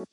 Buen 0.00 0.08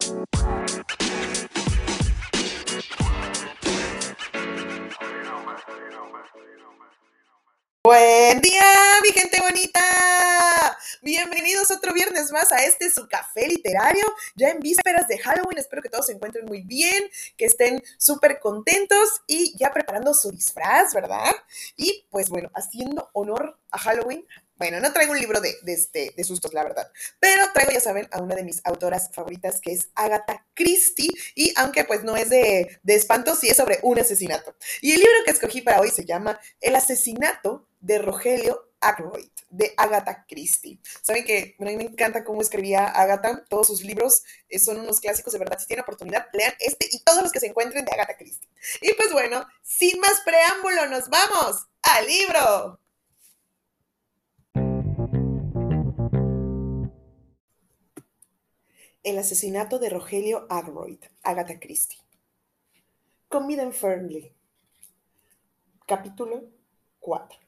día, 8.41 8.65
mi 9.01 9.11
gente 9.13 9.39
bonita. 9.39 9.79
Bienvenidos 11.01 11.71
otro 11.71 11.93
viernes 11.93 12.33
más 12.33 12.51
a 12.51 12.65
este 12.65 12.91
su 12.91 13.07
café 13.07 13.47
literario, 13.47 14.03
ya 14.35 14.49
en 14.49 14.59
vísperas 14.59 15.07
de 15.07 15.19
Halloween. 15.19 15.57
Espero 15.57 15.81
que 15.81 15.87
todos 15.87 16.07
se 16.07 16.11
encuentren 16.11 16.47
muy 16.47 16.63
bien, 16.63 17.09
que 17.37 17.45
estén 17.45 17.81
súper 17.97 18.41
contentos 18.41 19.21
y 19.25 19.57
ya 19.57 19.71
preparando 19.71 20.13
su 20.13 20.31
disfraz, 20.31 20.93
¿verdad? 20.93 21.31
Y 21.77 22.05
pues 22.09 22.29
bueno, 22.29 22.51
haciendo 22.53 23.09
honor 23.13 23.57
a 23.71 23.77
Halloween, 23.77 24.27
bueno, 24.57 24.79
no 24.79 24.91
traigo 24.93 25.11
un 25.11 25.19
libro 25.19 25.39
de, 25.41 25.55
este, 25.65 26.13
de 26.15 26.23
sustos, 26.23 26.53
la 26.53 26.63
verdad, 26.63 26.91
pero 27.19 27.43
traigo, 27.53 27.71
ya 27.71 27.79
saben, 27.79 28.07
a 28.11 28.21
una 28.21 28.35
de 28.35 28.43
mis 28.43 28.61
autoras 28.65 29.09
favoritas, 29.13 29.61
que 29.61 29.73
es 29.73 29.89
Agatha 29.95 30.45
Christie, 30.53 31.11
y 31.35 31.53
aunque 31.57 31.83
pues 31.85 32.03
no 32.03 32.15
es 32.15 32.29
de, 32.29 32.79
de 32.83 32.95
espanto, 32.95 33.35
sí 33.35 33.49
es 33.49 33.57
sobre 33.57 33.79
un 33.83 33.99
asesinato. 33.99 34.55
Y 34.81 34.93
el 34.93 34.99
libro 34.99 35.23
que 35.25 35.31
escogí 35.31 35.61
para 35.61 35.79
hoy 35.79 35.89
se 35.89 36.05
llama 36.05 36.39
El 36.61 36.75
asesinato 36.75 37.67
de 37.79 37.99
Rogelio 37.99 38.67
Ackroyd, 38.79 39.29
de 39.49 39.73
Agatha 39.77 40.25
Christie. 40.27 40.79
Saben 41.01 41.23
que 41.23 41.55
a 41.59 41.63
mí 41.63 41.77
me 41.77 41.83
encanta 41.83 42.23
cómo 42.23 42.41
escribía 42.41 42.85
Agatha, 42.85 43.43
todos 43.49 43.67
sus 43.67 43.83
libros 43.83 44.23
eh, 44.49 44.59
son 44.59 44.79
unos 44.79 44.99
clásicos, 44.99 45.33
de 45.33 45.39
verdad, 45.39 45.59
si 45.59 45.67
tienen 45.67 45.83
oportunidad, 45.83 46.27
lean 46.33 46.53
este 46.59 46.87
y 46.91 46.99
todos 47.03 47.23
los 47.23 47.31
que 47.31 47.39
se 47.39 47.47
encuentren 47.47 47.85
de 47.85 47.91
Agatha 47.91 48.17
Christie. 48.17 48.47
Y 48.81 48.93
pues 48.93 49.11
bueno, 49.11 49.45
sin 49.63 49.99
más 49.99 50.21
preámbulo, 50.25 50.87
nos 50.87 51.09
vamos 51.09 51.67
al 51.83 52.07
libro. 52.07 52.79
El 59.07 59.17
asesinato 59.19 59.79
de 59.79 59.89
Rogelio 59.89 60.47
Ackroyd, 60.49 60.99
Agatha 61.23 61.61
Christie. 61.61 61.97
Comida 63.29 63.63
en 63.63 63.71
Fernley. 63.71 64.33
Capítulo 65.85 66.43
4. 66.99 67.39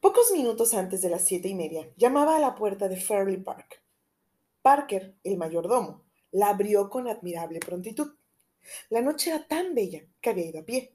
Pocos 0.00 0.30
minutos 0.30 0.72
antes 0.74 1.02
de 1.02 1.10
las 1.10 1.24
siete 1.24 1.48
y 1.48 1.56
media, 1.56 1.90
llamaba 1.96 2.36
a 2.36 2.38
la 2.38 2.54
puerta 2.54 2.88
de 2.88 3.00
Fairley 3.00 3.38
Park. 3.38 3.82
Parker, 4.62 5.16
el 5.24 5.38
mayordomo, 5.38 6.04
la 6.30 6.50
abrió 6.50 6.88
con 6.88 7.08
admirable 7.08 7.58
prontitud. 7.58 8.14
La 8.90 9.02
noche 9.02 9.30
era 9.30 9.48
tan 9.48 9.74
bella 9.74 10.04
que 10.20 10.30
había 10.30 10.50
ido 10.50 10.60
a 10.60 10.64
pie. 10.64 10.94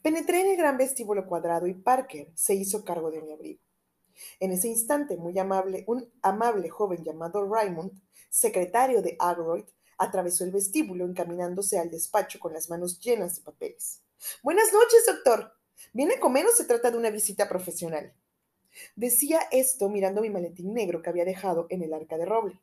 Penetré 0.00 0.40
en 0.40 0.52
el 0.52 0.56
gran 0.56 0.78
vestíbulo 0.78 1.26
cuadrado 1.26 1.66
y 1.66 1.74
Parker 1.74 2.32
se 2.34 2.54
hizo 2.54 2.82
cargo 2.82 3.10
de 3.10 3.20
mi 3.20 3.30
abrigo. 3.30 3.60
En 4.40 4.52
ese 4.52 4.68
instante, 4.68 5.16
muy 5.16 5.38
amable, 5.38 5.84
un 5.86 6.10
amable 6.22 6.68
joven 6.68 7.04
llamado 7.04 7.48
Raymond 7.48 7.92
secretario 8.30 9.02
de 9.02 9.16
Agroyd, 9.18 9.64
atravesó 9.98 10.44
el 10.44 10.50
vestíbulo 10.50 11.04
encaminándose 11.04 11.78
al 11.78 11.90
despacho 11.90 12.40
con 12.40 12.52
las 12.52 12.70
manos 12.70 12.98
llenas 12.98 13.36
de 13.36 13.42
papeles. 13.42 14.02
Buenas 14.42 14.72
noches, 14.72 15.04
doctor. 15.06 15.52
¿Viene 15.92 16.14
a 16.14 16.20
comer 16.20 16.46
o 16.46 16.50
se 16.50 16.64
trata 16.64 16.90
de 16.90 16.96
una 16.96 17.10
visita 17.10 17.48
profesional? 17.48 18.14
Decía 18.96 19.40
esto 19.50 19.88
mirando 19.88 20.22
mi 20.22 20.30
maletín 20.30 20.72
negro 20.72 21.02
que 21.02 21.10
había 21.10 21.24
dejado 21.24 21.66
en 21.68 21.82
el 21.82 21.92
arca 21.92 22.16
de 22.16 22.24
roble. 22.24 22.60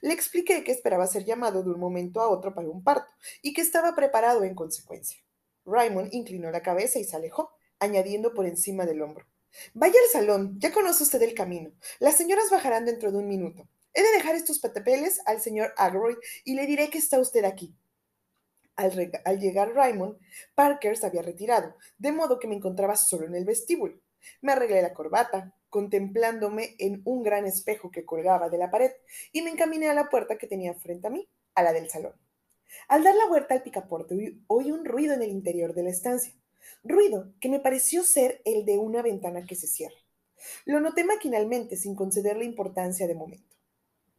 Le 0.00 0.12
expliqué 0.12 0.64
que 0.64 0.72
esperaba 0.72 1.06
ser 1.06 1.24
llamado 1.24 1.62
de 1.62 1.70
un 1.70 1.78
momento 1.78 2.20
a 2.20 2.28
otro 2.28 2.54
para 2.54 2.68
un 2.68 2.82
parto 2.82 3.10
y 3.42 3.52
que 3.52 3.60
estaba 3.60 3.94
preparado 3.94 4.42
en 4.44 4.54
consecuencia. 4.54 5.20
Raymond 5.66 6.12
inclinó 6.12 6.50
la 6.50 6.62
cabeza 6.62 6.98
y 6.98 7.04
se 7.04 7.16
alejó, 7.16 7.50
añadiendo 7.78 8.34
por 8.34 8.46
encima 8.46 8.86
del 8.86 9.02
hombro. 9.02 9.26
Vaya 9.74 9.94
al 10.04 10.10
salón, 10.10 10.58
ya 10.58 10.72
conoce 10.72 11.02
usted 11.02 11.22
el 11.22 11.34
camino. 11.34 11.72
Las 11.98 12.16
señoras 12.16 12.50
bajarán 12.50 12.84
dentro 12.84 13.10
de 13.10 13.18
un 13.18 13.28
minuto. 13.28 13.68
He 13.92 14.02
de 14.02 14.12
dejar 14.12 14.36
estos 14.36 14.60
papeles 14.60 15.20
al 15.26 15.40
señor 15.40 15.72
Agroyd 15.76 16.16
y 16.44 16.54
le 16.54 16.66
diré 16.66 16.90
que 16.90 16.98
está 16.98 17.18
usted 17.18 17.44
aquí. 17.44 17.74
Al, 18.76 19.38
llegar 19.38 19.74
Raymond, 19.74 20.16
Parker 20.54 20.96
se 20.96 21.06
había 21.06 21.22
retirado, 21.22 21.76
de 21.98 22.12
modo 22.12 22.38
que 22.38 22.48
me 22.48 22.54
encontraba 22.54 22.96
solo 22.96 23.26
en 23.26 23.34
el 23.34 23.44
vestíbulo. 23.44 24.00
Me 24.40 24.52
arreglé 24.52 24.80
la 24.80 24.94
corbata, 24.94 25.54
contemplándome 25.68 26.76
en 26.78 27.02
un 27.04 27.22
gran 27.22 27.44
espejo 27.44 27.90
que 27.90 28.06
colgaba 28.06 28.48
de 28.48 28.58
la 28.58 28.70
pared, 28.70 28.92
y 29.32 29.42
me 29.42 29.50
encaminé 29.50 29.90
a 29.90 29.94
la 29.94 30.08
puerta 30.08 30.38
que 30.38 30.46
tenía 30.46 30.72
frente 30.74 31.08
a 31.08 31.10
mí, 31.10 31.28
a 31.54 31.62
la 31.62 31.72
del 31.72 31.90
salón. 31.90 32.14
Al 32.88 33.02
dar 33.02 33.14
la 33.16 33.26
vuelta 33.26 33.54
al 33.54 33.62
picaporte, 33.62 34.38
oí 34.46 34.70
un 34.70 34.84
ruido 34.84 35.12
en 35.12 35.22
el 35.22 35.30
interior 35.30 35.74
de 35.74 35.82
la 35.82 35.90
estancia, 35.90 36.32
ruido 36.84 37.32
que 37.40 37.48
me 37.48 37.60
pareció 37.60 38.02
ser 38.04 38.40
el 38.44 38.64
de 38.64 38.78
una 38.78 39.02
ventana 39.02 39.44
que 39.44 39.54
se 39.54 39.66
cierra. 39.66 39.96
Lo 40.64 40.80
noté 40.80 41.04
maquinalmente 41.04 41.76
sin 41.76 41.94
concederle 41.94 42.44
importancia 42.44 43.06
de 43.06 43.14
momento. 43.14 43.56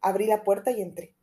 Abrí 0.00 0.26
la 0.26 0.44
puerta 0.44 0.70
y 0.70 0.80
entré. 0.80 1.14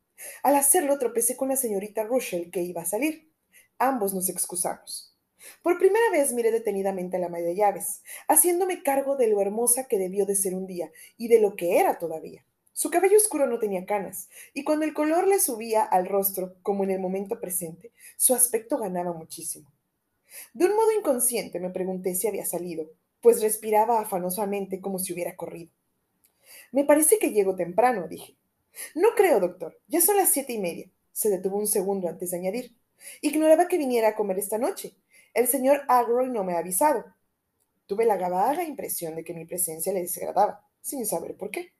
Al 0.42 0.56
hacerlo 0.56 0.98
tropecé 0.98 1.36
con 1.36 1.48
la 1.48 1.56
señorita 1.56 2.04
Russell 2.04 2.50
que 2.50 2.62
iba 2.62 2.82
a 2.82 2.86
salir. 2.86 3.30
Ambos 3.78 4.12
nos 4.12 4.28
excusamos. 4.28 5.16
Por 5.62 5.78
primera 5.78 6.10
vez 6.12 6.32
miré 6.32 6.50
detenidamente 6.50 7.16
a 7.16 7.20
la 7.20 7.28
madre 7.28 7.46
de 7.46 7.56
llaves, 7.56 8.02
haciéndome 8.28 8.82
cargo 8.82 9.16
de 9.16 9.28
lo 9.28 9.40
hermosa 9.40 9.88
que 9.88 9.98
debió 9.98 10.26
de 10.26 10.36
ser 10.36 10.54
un 10.54 10.66
día 10.66 10.90
y 11.16 11.28
de 11.28 11.40
lo 11.40 11.56
que 11.56 11.78
era 11.78 11.98
todavía. 11.98 12.44
Su 12.72 12.90
cabello 12.90 13.16
oscuro 13.16 13.46
no 13.46 13.58
tenía 13.58 13.84
canas, 13.84 14.28
y 14.54 14.64
cuando 14.64 14.84
el 14.84 14.94
color 14.94 15.26
le 15.26 15.40
subía 15.40 15.82
al 15.82 16.06
rostro, 16.06 16.56
como 16.62 16.84
en 16.84 16.90
el 16.90 17.00
momento 17.00 17.40
presente, 17.40 17.92
su 18.16 18.34
aspecto 18.34 18.78
ganaba 18.78 19.12
muchísimo. 19.12 19.70
De 20.52 20.66
un 20.66 20.76
modo 20.76 20.92
inconsciente 20.92 21.60
me 21.60 21.70
pregunté 21.70 22.14
si 22.14 22.28
había 22.28 22.46
salido, 22.46 22.90
pues 23.20 23.42
respiraba 23.42 24.00
afanosamente 24.00 24.80
como 24.80 24.98
si 24.98 25.12
hubiera 25.12 25.36
corrido. 25.36 25.70
Me 26.72 26.84
parece 26.84 27.18
que 27.18 27.32
llego 27.32 27.56
temprano, 27.56 28.08
dije. 28.08 28.36
No 28.94 29.10
creo, 29.16 29.40
doctor. 29.40 29.78
Ya 29.88 30.00
son 30.00 30.16
las 30.16 30.30
siete 30.30 30.52
y 30.52 30.58
media. 30.58 30.90
Se 31.12 31.28
detuvo 31.28 31.58
un 31.58 31.66
segundo 31.66 32.08
antes 32.08 32.30
de 32.30 32.38
añadir. 32.38 32.76
Ignoraba 33.20 33.68
que 33.68 33.78
viniera 33.78 34.08
a 34.08 34.14
comer 34.14 34.38
esta 34.38 34.58
noche. 34.58 34.94
El 35.34 35.48
señor 35.48 35.82
Agroy 35.88 36.28
no 36.30 36.44
me 36.44 36.54
ha 36.54 36.58
avisado. 36.58 37.04
Tuve 37.86 38.04
la 38.04 38.16
vaga 38.16 38.62
impresión 38.64 39.16
de 39.16 39.24
que 39.24 39.34
mi 39.34 39.44
presencia 39.44 39.92
le 39.92 40.02
desagradaba, 40.02 40.64
sin 40.80 41.04
saber 41.06 41.36
por 41.36 41.50
qué. 41.50 41.72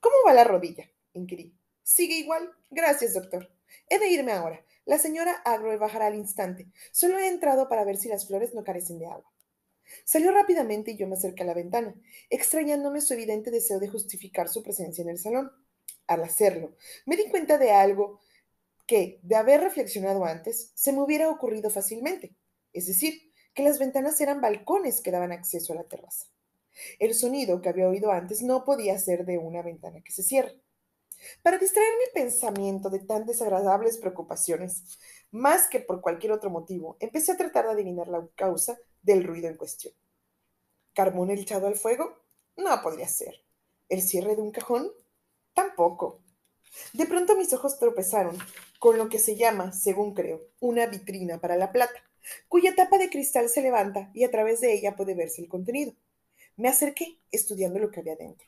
¿Cómo 0.00 0.16
va 0.26 0.34
la 0.34 0.44
rodilla? 0.44 0.90
inquirí. 1.14 1.54
Sigue 1.82 2.16
igual. 2.16 2.52
Gracias, 2.70 3.14
doctor. 3.14 3.48
He 3.88 3.98
de 3.98 4.08
irme 4.08 4.32
ahora. 4.32 4.64
La 4.86 4.98
señora 4.98 5.32
Agroy 5.44 5.76
bajará 5.76 6.06
al 6.06 6.14
instante. 6.14 6.68
Solo 6.92 7.18
he 7.18 7.28
entrado 7.28 7.68
para 7.68 7.84
ver 7.84 7.98
si 7.98 8.08
las 8.08 8.26
flores 8.26 8.54
no 8.54 8.64
carecen 8.64 8.98
de 8.98 9.06
agua. 9.06 9.30
Salió 10.04 10.32
rápidamente 10.32 10.92
y 10.92 10.96
yo 10.96 11.06
me 11.06 11.14
acerqué 11.14 11.42
a 11.42 11.46
la 11.46 11.54
ventana, 11.54 11.94
extrañándome 12.30 13.00
su 13.00 13.12
evidente 13.12 13.50
deseo 13.50 13.78
de 13.78 13.88
justificar 13.88 14.48
su 14.48 14.62
presencia 14.62 15.02
en 15.02 15.10
el 15.10 15.18
salón 15.18 15.52
al 16.06 16.22
hacerlo, 16.22 16.76
me 17.04 17.16
di 17.16 17.28
cuenta 17.28 17.58
de 17.58 17.72
algo 17.72 18.20
que, 18.86 19.18
de 19.22 19.36
haber 19.36 19.60
reflexionado 19.60 20.24
antes, 20.24 20.70
se 20.74 20.92
me 20.92 21.02
hubiera 21.02 21.28
ocurrido 21.28 21.70
fácilmente, 21.70 22.36
es 22.72 22.86
decir, 22.86 23.32
que 23.54 23.62
las 23.62 23.78
ventanas 23.78 24.20
eran 24.20 24.40
balcones 24.40 25.00
que 25.00 25.10
daban 25.10 25.32
acceso 25.32 25.72
a 25.72 25.76
la 25.76 25.84
terraza. 25.84 26.26
El 26.98 27.14
sonido 27.14 27.60
que 27.62 27.70
había 27.70 27.88
oído 27.88 28.12
antes 28.12 28.42
no 28.42 28.64
podía 28.64 28.98
ser 28.98 29.24
de 29.24 29.38
una 29.38 29.62
ventana 29.62 30.02
que 30.02 30.12
se 30.12 30.22
cierra. 30.22 30.52
Para 31.42 31.58
distraer 31.58 31.92
mi 31.98 32.20
pensamiento 32.20 32.90
de 32.90 33.00
tan 33.00 33.26
desagradables 33.26 33.98
preocupaciones, 33.98 34.98
más 35.30 35.68
que 35.68 35.80
por 35.80 36.00
cualquier 36.00 36.32
otro 36.32 36.50
motivo, 36.50 36.96
empecé 37.00 37.32
a 37.32 37.36
tratar 37.36 37.66
de 37.66 37.72
adivinar 37.72 38.08
la 38.08 38.26
causa 38.34 38.78
del 39.02 39.24
ruido 39.24 39.48
en 39.48 39.56
cuestión. 39.56 39.94
¿Carbón 40.94 41.30
echado 41.30 41.66
al 41.66 41.76
fuego? 41.76 42.22
No 42.56 42.80
podría 42.82 43.08
ser. 43.08 43.44
¿El 43.88 44.02
cierre 44.02 44.34
de 44.34 44.42
un 44.42 44.50
cajón? 44.50 44.90
Tampoco. 45.52 46.20
De 46.92 47.06
pronto 47.06 47.36
mis 47.36 47.52
ojos 47.52 47.78
tropezaron 47.78 48.36
con 48.78 48.98
lo 48.98 49.08
que 49.08 49.18
se 49.18 49.36
llama, 49.36 49.72
según 49.72 50.14
creo, 50.14 50.40
una 50.60 50.86
vitrina 50.86 51.38
para 51.38 51.56
la 51.56 51.72
plata, 51.72 52.02
cuya 52.48 52.74
tapa 52.74 52.98
de 52.98 53.10
cristal 53.10 53.48
se 53.48 53.62
levanta 53.62 54.10
y 54.14 54.24
a 54.24 54.30
través 54.30 54.60
de 54.60 54.72
ella 54.72 54.96
puede 54.96 55.14
verse 55.14 55.42
el 55.42 55.48
contenido. 55.48 55.92
Me 56.56 56.68
acerqué, 56.68 57.20
estudiando 57.30 57.78
lo 57.78 57.90
que 57.90 58.00
había 58.00 58.16
dentro. 58.16 58.46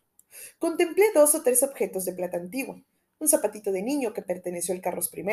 Contemplé 0.59 1.07
dos 1.15 1.35
o 1.35 1.43
tres 1.43 1.63
objetos 1.63 2.05
de 2.05 2.13
plata 2.13 2.37
antigua, 2.37 2.83
un 3.19 3.29
zapatito 3.29 3.73
de 3.73 3.83
niño 3.83 4.13
que 4.13 4.23
perteneció 4.23 4.75
al 4.75 4.81
Carlos 4.81 5.11
I, 5.15 5.25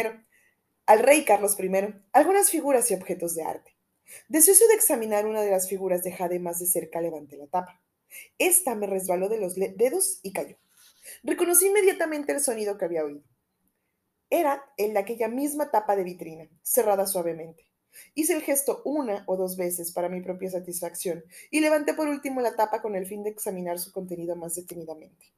al 0.86 1.00
rey 1.00 1.25
Carlos 1.25 1.57
I, 1.59 1.69
algunas 2.13 2.50
figuras 2.50 2.89
y 2.92 2.94
objetos 2.94 3.36
de 3.36 3.44
arte. 3.44 3.75
Deseoso 4.27 4.68
de 4.68 4.75
examinar 4.75 5.25
una 5.25 5.42
de 5.42 5.51
las 5.51 5.68
figuras 5.68 6.03
de 6.03 6.12
Jade 6.12 6.39
más 6.39 6.59
de 6.59 6.68
cerca, 6.68 7.01
levanté 7.01 7.38
la 7.38 7.47
tapa. 7.47 7.81
Esta 8.38 8.75
me 8.75 8.88
resbaló 8.88 9.30
de 9.30 9.39
los 9.39 9.56
dedos 9.56 10.19
y 10.21 10.31
cayó. 10.31 10.57
Reconocí 11.24 11.68
inmediatamente 11.68 12.31
el 12.31 12.39
sonido 12.39 12.77
que 12.77 12.86
había 12.86 13.03
oído. 13.03 13.24
Era 14.30 14.63
el 14.77 14.94
de 14.94 15.00
aquella 15.00 15.27
misma 15.27 15.71
tapa 15.71 15.95
de 15.95 16.03
vitrina, 16.03 16.50
cerrada 16.62 17.06
suavemente. 17.06 17.68
Hice 18.13 18.33
el 18.33 18.42
gesto 18.42 18.81
una 18.86 19.24
o 19.27 19.38
dos 19.38 19.57
veces 19.57 19.92
para 19.92 20.09
mi 20.09 20.21
propia 20.21 20.50
satisfacción 20.50 21.24
y 21.51 21.59
levanté 21.59 21.94
por 21.94 22.07
último 22.07 22.42
la 22.42 22.56
tapa 22.56 22.81
con 22.81 22.95
el 22.95 23.06
fin 23.06 23.24
de 23.24 23.30
examinar 23.30 23.80
su 23.80 23.92
contenido 23.92 24.36
más 24.36 24.56
detenidamente. 24.56 25.33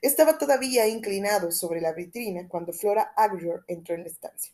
Estaba 0.00 0.38
todavía 0.38 0.86
inclinado 0.86 1.52
sobre 1.52 1.80
la 1.80 1.92
vitrina 1.92 2.48
cuando 2.48 2.72
Flora 2.72 3.12
Agrior 3.16 3.64
entró 3.68 3.94
en 3.94 4.02
la 4.02 4.08
estancia. 4.08 4.52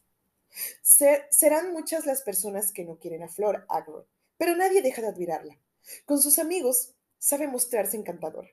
serán 1.30 1.72
muchas 1.72 2.06
las 2.06 2.22
personas 2.22 2.72
que 2.72 2.84
no 2.84 2.96
quieren 2.96 3.22
a 3.22 3.28
Flora 3.28 3.64
Agrior, 3.68 4.06
pero 4.36 4.56
nadie 4.56 4.82
deja 4.82 5.00
de 5.02 5.08
admirarla. 5.08 5.58
Con 6.04 6.20
sus 6.20 6.38
amigos 6.38 6.94
sabe 7.18 7.46
mostrarse 7.46 7.96
encantadora. 7.96 8.48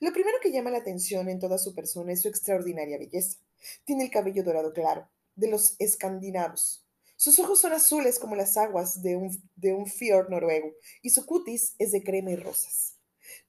Lo 0.00 0.12
primero 0.12 0.38
que 0.42 0.52
llama 0.52 0.70
la 0.70 0.78
atención 0.78 1.28
en 1.28 1.38
toda 1.38 1.58
su 1.58 1.74
persona 1.74 2.12
es 2.12 2.20
su 2.20 2.28
extraordinaria 2.28 2.98
belleza. 2.98 3.38
Tiene 3.84 4.04
el 4.04 4.10
cabello 4.10 4.44
dorado 4.44 4.72
claro, 4.72 5.08
de 5.36 5.48
los 5.48 5.76
escandinavos. 5.78 6.84
Sus 7.20 7.38
ojos 7.38 7.60
son 7.60 7.74
azules 7.74 8.18
como 8.18 8.34
las 8.34 8.56
aguas 8.56 9.02
de 9.02 9.14
un, 9.14 9.30
de 9.54 9.84
fiord 9.84 10.30
noruego 10.30 10.72
y 11.02 11.10
su 11.10 11.26
cutis 11.26 11.74
es 11.78 11.92
de 11.92 12.02
crema 12.02 12.30
y 12.30 12.36
rosas. 12.36 12.96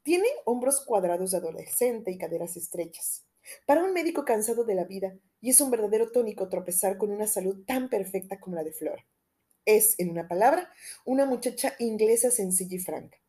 Tiene 0.03 0.27
hombros 0.43 0.83
cuadrados 0.83 1.31
de 1.31 1.37
adolescente 1.37 2.11
y 2.11 2.17
caderas 2.17 2.57
estrechas. 2.57 3.23
Para 3.65 3.85
un 3.85 3.93
médico 3.93 4.25
cansado 4.25 4.65
de 4.65 4.75
la 4.75 4.83
vida, 4.83 5.17
y 5.39 5.51
es 5.51 5.61
un 5.61 5.71
verdadero 5.71 6.11
tónico 6.11 6.49
tropezar 6.49 6.97
con 6.97 7.11
una 7.11 7.27
salud 7.27 7.63
tan 7.65 7.89
perfecta 7.89 8.41
como 8.41 8.57
la 8.57 8.65
de 8.65 8.73
Flora. 8.73 9.07
Es, 9.63 9.97
en 9.99 10.09
una 10.09 10.27
palabra, 10.27 10.69
una 11.05 11.25
muchacha 11.25 11.73
inglesa 11.79 12.29
sencilla 12.29 12.75
y 12.75 12.79
franca. 12.79 13.19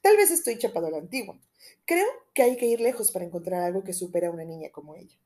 Tal 0.00 0.16
vez 0.16 0.30
estoy 0.30 0.56
chapado 0.56 0.86
a 0.86 0.92
la 0.92 0.96
antigua. 0.96 1.38
Creo 1.84 2.08
que 2.32 2.42
hay 2.42 2.56
que 2.56 2.64
ir 2.64 2.80
lejos 2.80 3.12
para 3.12 3.26
encontrar 3.26 3.64
algo 3.64 3.84
que 3.84 3.92
supera 3.92 4.28
a 4.28 4.32
una 4.32 4.46
niña 4.46 4.70
como 4.72 4.94
ella. 4.94 5.18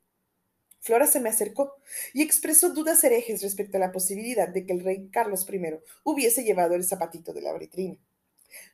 Flora 0.84 1.06
se 1.06 1.18
me 1.18 1.30
acercó 1.30 1.76
y 2.12 2.20
expresó 2.20 2.74
dudas 2.74 3.02
herejes 3.04 3.40
respecto 3.40 3.78
a 3.78 3.80
la 3.80 3.90
posibilidad 3.90 4.48
de 4.48 4.66
que 4.66 4.74
el 4.74 4.84
rey 4.84 5.08
Carlos 5.10 5.46
I 5.50 5.78
hubiese 6.04 6.44
llevado 6.44 6.74
el 6.74 6.84
zapatito 6.84 7.32
de 7.32 7.40
la 7.40 7.56
vitrina. 7.56 7.96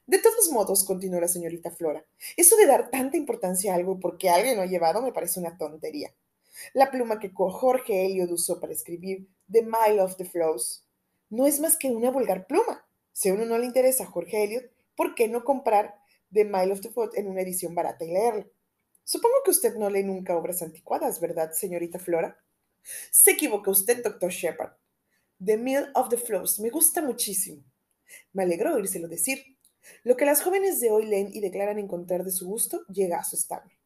De 0.08 0.18
todos 0.18 0.50
modos, 0.50 0.82
continuó 0.82 1.20
la 1.20 1.28
señorita 1.28 1.70
Flora, 1.70 2.04
eso 2.36 2.56
de 2.56 2.66
dar 2.66 2.90
tanta 2.90 3.16
importancia 3.16 3.72
a 3.72 3.76
algo 3.76 4.00
porque 4.00 4.28
alguien 4.28 4.56
lo 4.56 4.62
ha 4.62 4.66
llevado 4.66 5.02
me 5.02 5.12
parece 5.12 5.38
una 5.38 5.56
tontería. 5.56 6.12
La 6.74 6.90
pluma 6.90 7.20
que 7.20 7.30
Jorge 7.32 8.06
Eliot 8.06 8.32
usó 8.32 8.58
para 8.58 8.72
escribir 8.72 9.28
The 9.48 9.62
Mile 9.62 10.02
of 10.02 10.16
the 10.16 10.24
Flows 10.24 10.84
no 11.28 11.46
es 11.46 11.60
más 11.60 11.76
que 11.76 11.92
una 11.92 12.10
vulgar 12.10 12.48
pluma. 12.48 12.84
Si 13.12 13.28
a 13.28 13.34
uno 13.34 13.46
no 13.46 13.56
le 13.56 13.66
interesa 13.66 14.04
Jorge 14.04 14.42
Eliot, 14.42 14.64
¿por 14.96 15.14
qué 15.14 15.28
no 15.28 15.44
comprar 15.44 15.94
The 16.32 16.44
Mile 16.44 16.72
of 16.72 16.80
the 16.80 16.90
Flows 16.90 17.16
en 17.16 17.28
una 17.28 17.42
edición 17.42 17.76
barata 17.76 18.04
y 18.04 18.08
leerlo? 18.08 18.50
Supongo 19.12 19.42
que 19.44 19.50
usted 19.50 19.74
no 19.74 19.90
lee 19.90 20.04
nunca 20.04 20.36
obras 20.36 20.62
anticuadas, 20.62 21.18
¿verdad, 21.18 21.50
señorita 21.50 21.98
Flora? 21.98 22.40
Se 23.10 23.32
equivoca 23.32 23.68
usted, 23.68 24.04
doctor 24.04 24.30
Shepard. 24.30 24.74
The 25.44 25.56
Mile 25.56 25.88
of 25.96 26.10
the 26.10 26.16
Flows 26.16 26.60
me 26.60 26.70
gusta 26.70 27.02
muchísimo. 27.02 27.64
Me 28.32 28.44
alegró 28.44 28.72
oírselo 28.72 29.08
decir. 29.08 29.58
Lo 30.04 30.16
que 30.16 30.24
las 30.24 30.42
jóvenes 30.42 30.78
de 30.78 30.92
hoy 30.92 31.06
leen 31.06 31.30
y 31.32 31.40
declaran 31.40 31.80
encontrar 31.80 32.22
de 32.22 32.30
su 32.30 32.46
gusto 32.46 32.86
llega 32.86 33.16
a 33.16 33.22
asustarme. 33.22 33.80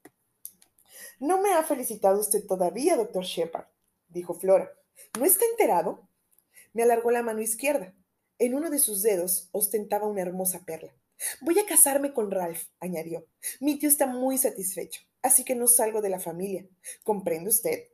No 1.19 1.41
me 1.41 1.55
ha 1.55 1.62
felicitado 1.62 2.21
usted 2.21 2.44
todavía, 2.44 2.94
doctor 2.94 3.25
Shepard, 3.25 3.69
dijo 4.09 4.35
Flora. 4.35 4.71
¿No 5.19 5.25
está 5.25 5.47
enterado? 5.47 6.06
Me 6.75 6.82
alargó 6.82 7.11
la 7.11 7.23
mano 7.23 7.41
izquierda. 7.41 7.94
En 8.38 8.55
uno 8.55 8.69
de 8.69 8.79
sus 8.79 9.00
dedos 9.00 9.49
ostentaba 9.53 10.06
una 10.06 10.21
hermosa 10.21 10.67
perla. 10.67 10.94
Voy 11.41 11.59
a 11.59 11.65
casarme 11.65 12.12
con 12.12 12.31
Ralph, 12.31 12.65
añadió. 12.79 13.26
Mi 13.61 13.79
tío 13.79 13.88
está 13.88 14.06
muy 14.06 14.37
satisfecho, 14.37 15.00
así 15.25 15.43
que 15.43 15.56
no 15.56 15.67
salgo 15.67 16.03
de 16.03 16.11
la 16.11 16.21
familia. 16.21 16.69
¿Comprende 17.03 17.49
usted? 17.49 17.88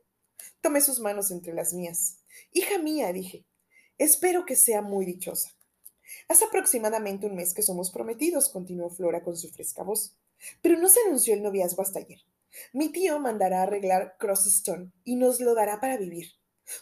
Tomé 0.59 0.81
sus 0.81 0.99
manos 0.99 1.31
entre 1.31 1.53
las 1.53 1.73
mías. 1.73 2.19
Hija 2.51 2.77
mía, 2.77 3.11
dije, 3.13 3.45
espero 3.97 4.45
que 4.45 4.55
sea 4.55 4.81
muy 4.81 5.05
dichosa. 5.05 5.49
Hace 6.27 6.45
aproximadamente 6.45 7.25
un 7.25 7.35
mes 7.35 7.53
que 7.53 7.61
somos 7.61 7.89
prometidos, 7.89 8.49
continuó 8.49 8.89
Flora 8.89 9.23
con 9.23 9.37
su 9.37 9.49
fresca 9.49 9.81
voz. 9.81 10.17
Pero 10.61 10.77
no 10.77 10.89
se 10.89 10.99
anunció 11.05 11.33
el 11.33 11.41
noviazgo 11.41 11.81
hasta 11.81 11.99
ayer. 11.99 12.19
Mi 12.73 12.91
tío 12.91 13.17
mandará 13.19 13.63
arreglar 13.63 14.17
Crossstone 14.19 14.91
y 15.05 15.15
nos 15.15 15.39
lo 15.39 15.55
dará 15.55 15.79
para 15.79 15.97
vivir. 15.97 16.33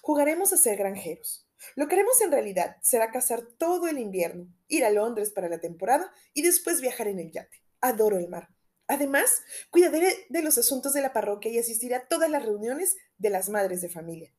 Jugaremos 0.02 0.52
a 0.52 0.58
ser 0.58 0.78
granjeros. 0.78 1.48
Lo 1.76 1.88
que 1.88 1.96
haremos 1.96 2.20
en 2.22 2.32
realidad 2.32 2.78
será 2.82 3.12
cazar 3.12 3.44
todo 3.58 3.88
el 3.88 4.00
invierno, 4.00 4.48
ir 4.68 4.84
a 4.84 4.90
Londres 4.90 5.32
para 5.32 5.50
la 5.50 5.60
temporada 5.60 6.12
y 6.34 6.42
después 6.42 6.82
viajar 6.82 7.08
en 7.08 7.20
el 7.20 7.32
yate. 7.32 7.62
Adoro 7.82 8.18
el 8.18 8.30
mar. 8.30 8.50
Además, 8.90 9.44
cuidaré 9.70 10.26
de 10.30 10.42
los 10.42 10.58
asuntos 10.58 10.94
de 10.94 11.02
la 11.02 11.14
parroquia 11.14 11.52
y 11.52 11.60
asistiré 11.60 11.94
a 11.94 12.08
todas 12.08 12.28
las 12.28 12.44
reuniones 12.44 12.98
de 13.20 13.30
las 13.30 13.48
madres 13.48 13.82
de 13.82 13.90
familia. 13.90 14.34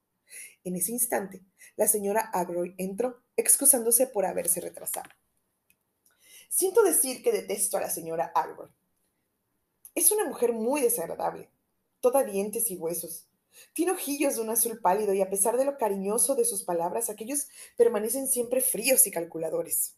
En 0.64 0.74
ese 0.74 0.90
instante, 0.90 1.40
la 1.76 1.86
señora 1.86 2.28
Agroy 2.32 2.74
entró, 2.76 3.22
excusándose 3.36 4.08
por 4.08 4.26
haberse 4.26 4.60
retrasado. 4.60 5.08
Siento 6.48 6.82
decir 6.82 7.22
que 7.22 7.30
detesto 7.30 7.76
a 7.76 7.80
la 7.80 7.90
señora 7.90 8.32
Agroy. 8.34 8.68
Es 9.94 10.10
una 10.10 10.24
mujer 10.24 10.52
muy 10.52 10.80
desagradable, 10.80 11.48
toda 12.00 12.24
dientes 12.24 12.72
y 12.72 12.76
huesos. 12.76 13.28
Tiene 13.72 13.92
ojillos 13.92 14.34
de 14.34 14.40
un 14.40 14.50
azul 14.50 14.80
pálido 14.80 15.14
y 15.14 15.22
a 15.22 15.30
pesar 15.30 15.58
de 15.58 15.64
lo 15.64 15.78
cariñoso 15.78 16.34
de 16.34 16.44
sus 16.44 16.64
palabras, 16.64 17.08
aquellos 17.08 17.46
permanecen 17.76 18.26
siempre 18.26 18.62
fríos 18.62 19.06
y 19.06 19.12
calculadores. 19.12 19.94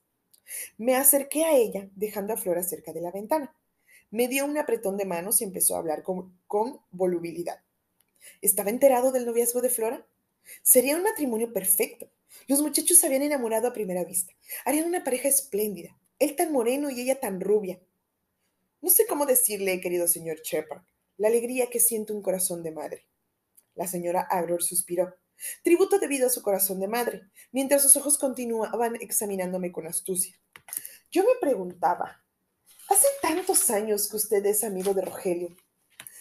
Me 0.77 0.95
acerqué 0.95 1.45
a 1.45 1.57
ella, 1.57 1.89
dejando 1.95 2.35
a 2.35 2.37
Flora 2.37 2.63
cerca 2.63 2.93
de 2.93 3.01
la 3.01 3.11
ventana. 3.11 3.57
Me 4.13 4.29
dio 4.29 4.45
un 4.45 4.59
apretón 4.59 4.99
de 4.99 5.07
manos 5.07 5.41
y 5.41 5.45
empezó 5.45 5.75
a 5.75 5.79
hablar 5.79 6.03
con, 6.03 6.37
volubilidad. 6.91 7.63
¿Estaba 8.43 8.69
enterado 8.69 9.11
del 9.11 9.25
noviazgo 9.25 9.63
de 9.63 9.71
Flora? 9.71 10.07
Sería 10.63 10.97
un 10.97 11.03
matrimonio 11.03 11.51
perfecto. 11.55 12.11
Los 12.47 12.61
muchachos 12.61 12.99
se 12.99 13.07
habían 13.07 13.23
enamorado 13.23 13.69
a 13.69 13.73
primera 13.73 14.05
vista. 14.05 14.35
Harían 14.67 14.87
una 14.87 15.03
pareja 15.03 15.29
espléndida. 15.29 15.99
Él 16.19 16.37
tan 16.37 16.53
moreno 16.53 16.91
y 16.91 17.01
ella 17.01 17.21
tan 17.21 17.41
rubia. 17.41 17.81
No 18.83 18.91
sé 18.91 19.07
cómo 19.07 19.25
decirle, 19.25 19.81
querido 19.81 20.07
señor 20.07 20.43
Shepard, 20.43 20.83
la 21.17 21.29
alegría 21.29 21.71
que 21.71 21.81
siente 21.81 22.13
un 22.13 22.21
corazón 22.21 22.63
de 22.63 22.73
madre. 22.73 23.07
La 23.75 23.87
señora 23.87 24.21
Agror 24.21 24.63
suspiró. 24.63 25.15
Tributo 25.65 25.99
debido 25.99 26.27
a 26.27 26.31
su 26.31 26.43
corazón 26.43 26.81
de 26.81 26.89
madre, 26.89 27.23
mientras 27.51 27.81
sus 27.81 27.97
ojos 27.97 28.19
continuaban 28.19 28.97
examinándome 28.97 29.73
con 29.73 29.87
astucia. 29.87 30.39
Yo 31.11 31.23
me 31.25 31.33
preguntaba, 31.41 32.22
tantos 33.35 33.71
años 33.71 34.11
que 34.11 34.17
usted 34.17 34.45
es 34.45 34.63
amigo 34.63 34.93
de 34.93 35.01
Rogelio. 35.01 35.57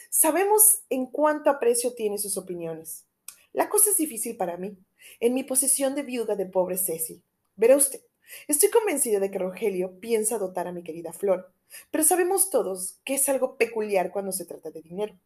Sabemos 0.09 0.83
en 0.89 1.07
cuánto 1.07 1.49
aprecio 1.49 1.93
tiene 1.93 2.17
sus 2.17 2.37
opiniones. 2.37 3.03
La 3.51 3.67
cosa 3.67 3.89
es 3.89 3.97
difícil 3.97 4.37
para 4.37 4.55
mí, 4.55 4.77
en 5.19 5.33
mi 5.33 5.43
posición 5.43 5.93
de 5.93 6.03
viuda 6.03 6.37
de 6.37 6.45
pobre 6.45 6.77
Cecil. 6.77 7.21
Verá 7.57 7.75
usted, 7.75 7.99
estoy 8.47 8.69
convencida 8.69 9.19
de 9.19 9.29
que 9.29 9.39
Rogelio 9.39 9.99
piensa 9.99 10.37
dotar 10.37 10.69
a 10.69 10.71
mi 10.71 10.83
querida 10.83 11.11
Flor, 11.11 11.51
pero 11.91 12.05
sabemos 12.05 12.49
todos 12.49 13.01
que 13.03 13.15
es 13.15 13.27
algo 13.27 13.57
peculiar 13.57 14.13
cuando 14.13 14.31
se 14.31 14.45
trata 14.45 14.71
de 14.71 14.81
dinero. 14.81 15.19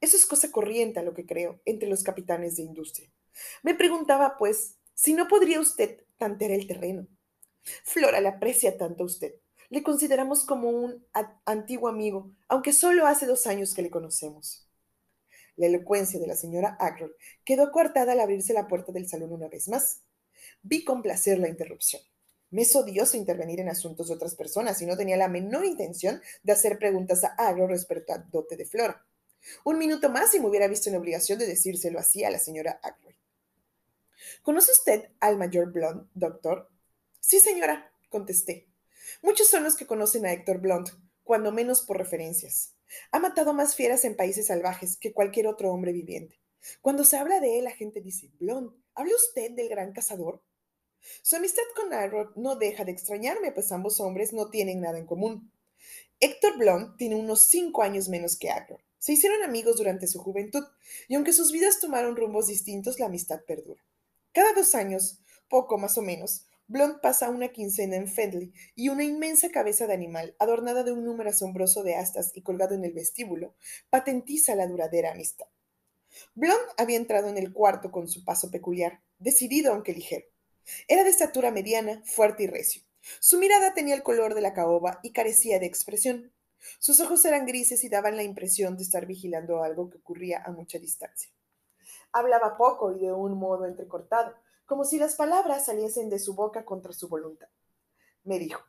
Eso 0.00 0.16
es 0.16 0.24
cosa 0.24 0.50
corriente 0.50 1.00
a 1.00 1.02
lo 1.02 1.12
que 1.12 1.26
creo 1.26 1.60
entre 1.66 1.90
los 1.90 2.02
capitanes 2.02 2.56
de 2.56 2.62
industria. 2.62 3.10
Me 3.62 3.74
preguntaba, 3.74 4.38
pues, 4.38 4.76
si 4.94 5.12
no 5.12 5.28
podría 5.28 5.60
usted 5.60 6.02
tantear 6.16 6.52
el 6.52 6.66
terreno. 6.66 7.06
Flora 7.84 8.22
le 8.22 8.28
aprecia 8.28 8.78
tanto 8.78 9.02
a 9.02 9.06
usted. 9.06 9.34
Le 9.70 9.82
consideramos 9.82 10.44
como 10.44 10.70
un 10.70 11.04
antiguo 11.44 11.88
amigo, 11.88 12.30
aunque 12.48 12.72
solo 12.72 13.06
hace 13.06 13.26
dos 13.26 13.46
años 13.46 13.74
que 13.74 13.82
le 13.82 13.90
conocemos. 13.90 14.66
La 15.56 15.66
elocuencia 15.66 16.20
de 16.20 16.26
la 16.26 16.36
señora 16.36 16.76
Ackroyd 16.78 17.12
quedó 17.44 17.72
coartada 17.72 18.12
al 18.12 18.20
abrirse 18.20 18.52
la 18.52 18.68
puerta 18.68 18.92
del 18.92 19.08
salón 19.08 19.32
una 19.32 19.48
vez 19.48 19.68
más. 19.68 20.02
Vi 20.62 20.84
con 20.84 21.02
placer 21.02 21.38
la 21.38 21.48
interrupción. 21.48 22.02
Me 22.50 22.62
es 22.62 22.76
odioso 22.76 23.16
intervenir 23.16 23.60
en 23.60 23.68
asuntos 23.68 24.08
de 24.08 24.14
otras 24.14 24.34
personas 24.34 24.80
y 24.80 24.86
no 24.86 24.96
tenía 24.96 25.16
la 25.16 25.28
menor 25.28 25.64
intención 25.64 26.20
de 26.42 26.52
hacer 26.52 26.78
preguntas 26.78 27.24
a 27.24 27.28
Agro 27.36 27.66
respecto 27.66 28.12
al 28.12 28.30
dote 28.30 28.56
de 28.56 28.66
Flora. 28.66 29.04
Un 29.64 29.78
minuto 29.78 30.10
más 30.10 30.32
y 30.34 30.40
me 30.40 30.46
hubiera 30.46 30.68
visto 30.68 30.88
en 30.88 30.96
obligación 30.96 31.38
de 31.38 31.46
decírselo 31.46 31.98
así 31.98 32.22
a 32.22 32.30
la 32.30 32.38
señora 32.38 32.78
Ackroyd. 32.82 33.16
¿Conoce 34.42 34.72
usted 34.72 35.08
al 35.20 35.36
mayor 35.36 35.72
Blond, 35.72 36.08
doctor? 36.14 36.68
Sí, 37.20 37.40
señora, 37.40 37.92
contesté. 38.08 38.65
Muchos 39.22 39.48
son 39.48 39.64
los 39.64 39.76
que 39.76 39.86
conocen 39.86 40.26
a 40.26 40.32
Héctor 40.32 40.58
Blond, 40.60 40.88
cuando 41.22 41.52
menos 41.52 41.82
por 41.82 41.98
referencias. 41.98 42.74
Ha 43.12 43.18
matado 43.18 43.52
más 43.52 43.74
fieras 43.74 44.04
en 44.04 44.16
países 44.16 44.46
salvajes 44.46 44.96
que 44.96 45.12
cualquier 45.12 45.46
otro 45.46 45.72
hombre 45.72 45.92
viviente. 45.92 46.40
Cuando 46.80 47.04
se 47.04 47.16
habla 47.16 47.40
de 47.40 47.58
él, 47.58 47.64
la 47.64 47.70
gente 47.72 48.00
dice, 48.00 48.30
Blond, 48.38 48.72
¿habla 48.94 49.14
usted 49.14 49.52
del 49.52 49.68
gran 49.68 49.92
cazador? 49.92 50.42
Su 51.22 51.36
amistad 51.36 51.62
con 51.74 51.92
Arrow 51.92 52.32
no 52.36 52.56
deja 52.56 52.84
de 52.84 52.92
extrañarme, 52.92 53.52
pues 53.52 53.70
ambos 53.72 54.00
hombres 54.00 54.32
no 54.32 54.50
tienen 54.50 54.80
nada 54.80 54.98
en 54.98 55.06
común. 55.06 55.52
Héctor 56.18 56.58
Blond 56.58 56.96
tiene 56.96 57.16
unos 57.16 57.42
cinco 57.42 57.82
años 57.82 58.08
menos 58.08 58.36
que 58.36 58.50
Arrow. 58.50 58.78
Se 58.98 59.12
hicieron 59.12 59.42
amigos 59.42 59.76
durante 59.76 60.06
su 60.06 60.18
juventud, 60.18 60.64
y 61.08 61.14
aunque 61.14 61.32
sus 61.32 61.52
vidas 61.52 61.78
tomaron 61.78 62.16
rumbos 62.16 62.48
distintos, 62.48 62.98
la 62.98 63.06
amistad 63.06 63.40
perdura. 63.46 63.84
Cada 64.32 64.52
dos 64.52 64.74
años, 64.74 65.20
poco 65.48 65.78
más 65.78 65.96
o 65.98 66.02
menos, 66.02 66.46
Blond 66.68 67.00
pasa 67.00 67.30
una 67.30 67.48
quincena 67.48 67.94
en 67.94 68.08
Fendley 68.08 68.52
y 68.74 68.88
una 68.88 69.04
inmensa 69.04 69.50
cabeza 69.50 69.86
de 69.86 69.94
animal, 69.94 70.34
adornada 70.40 70.82
de 70.82 70.90
un 70.90 71.04
número 71.04 71.30
asombroso 71.30 71.84
de 71.84 71.94
astas 71.94 72.32
y 72.34 72.42
colgado 72.42 72.74
en 72.74 72.84
el 72.84 72.92
vestíbulo, 72.92 73.54
patentiza 73.88 74.56
la 74.56 74.66
duradera 74.66 75.12
amistad. 75.12 75.46
Blond 76.34 76.58
había 76.76 76.96
entrado 76.96 77.28
en 77.28 77.38
el 77.38 77.52
cuarto 77.52 77.92
con 77.92 78.08
su 78.08 78.24
paso 78.24 78.50
peculiar, 78.50 79.00
decidido 79.18 79.72
aunque 79.72 79.92
ligero. 79.92 80.26
Era 80.88 81.04
de 81.04 81.10
estatura 81.10 81.52
mediana, 81.52 82.02
fuerte 82.04 82.42
y 82.42 82.46
recio. 82.48 82.82
Su 83.20 83.38
mirada 83.38 83.72
tenía 83.72 83.94
el 83.94 84.02
color 84.02 84.34
de 84.34 84.40
la 84.40 84.52
caoba 84.52 84.98
y 85.04 85.12
carecía 85.12 85.60
de 85.60 85.66
expresión. 85.66 86.32
Sus 86.80 86.98
ojos 86.98 87.24
eran 87.24 87.46
grises 87.46 87.84
y 87.84 87.88
daban 87.88 88.16
la 88.16 88.24
impresión 88.24 88.76
de 88.76 88.82
estar 88.82 89.06
vigilando 89.06 89.62
algo 89.62 89.88
que 89.88 89.98
ocurría 89.98 90.42
a 90.44 90.50
mucha 90.50 90.80
distancia. 90.80 91.30
Hablaba 92.10 92.56
poco 92.56 92.92
y 92.92 92.98
de 92.98 93.12
un 93.12 93.38
modo 93.38 93.66
entrecortado, 93.66 94.34
como 94.66 94.84
si 94.84 94.98
las 94.98 95.14
palabras 95.14 95.66
saliesen 95.66 96.10
de 96.10 96.18
su 96.18 96.34
boca 96.34 96.64
contra 96.64 96.92
su 96.92 97.08
voluntad. 97.08 97.48
Me 98.24 98.38
dijo, 98.38 98.60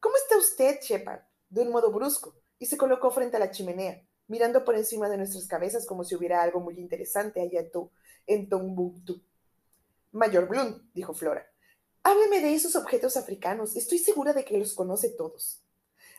¿Cómo 0.00 0.16
está 0.16 0.38
usted, 0.38 0.80
Shepard? 0.80 1.20
de 1.50 1.62
un 1.62 1.70
modo 1.70 1.90
brusco, 1.90 2.34
y 2.58 2.66
se 2.66 2.76
colocó 2.76 3.10
frente 3.10 3.36
a 3.36 3.40
la 3.40 3.50
chimenea, 3.50 4.06
mirando 4.28 4.64
por 4.64 4.76
encima 4.76 5.08
de 5.08 5.18
nuestras 5.18 5.46
cabezas 5.48 5.84
como 5.84 6.04
si 6.04 6.14
hubiera 6.14 6.42
algo 6.42 6.60
muy 6.60 6.78
interesante 6.78 7.40
allá 7.40 7.68
en 8.26 8.48
Tombuctú. 8.48 9.20
Mayor 10.12 10.48
Bloom, 10.48 10.90
dijo 10.94 11.12
Flora. 11.12 11.44
Hábleme 12.02 12.40
de 12.40 12.54
esos 12.54 12.76
objetos 12.76 13.16
africanos. 13.16 13.76
Estoy 13.76 13.98
segura 13.98 14.32
de 14.32 14.44
que 14.44 14.56
los 14.56 14.74
conoce 14.74 15.10
todos. 15.10 15.62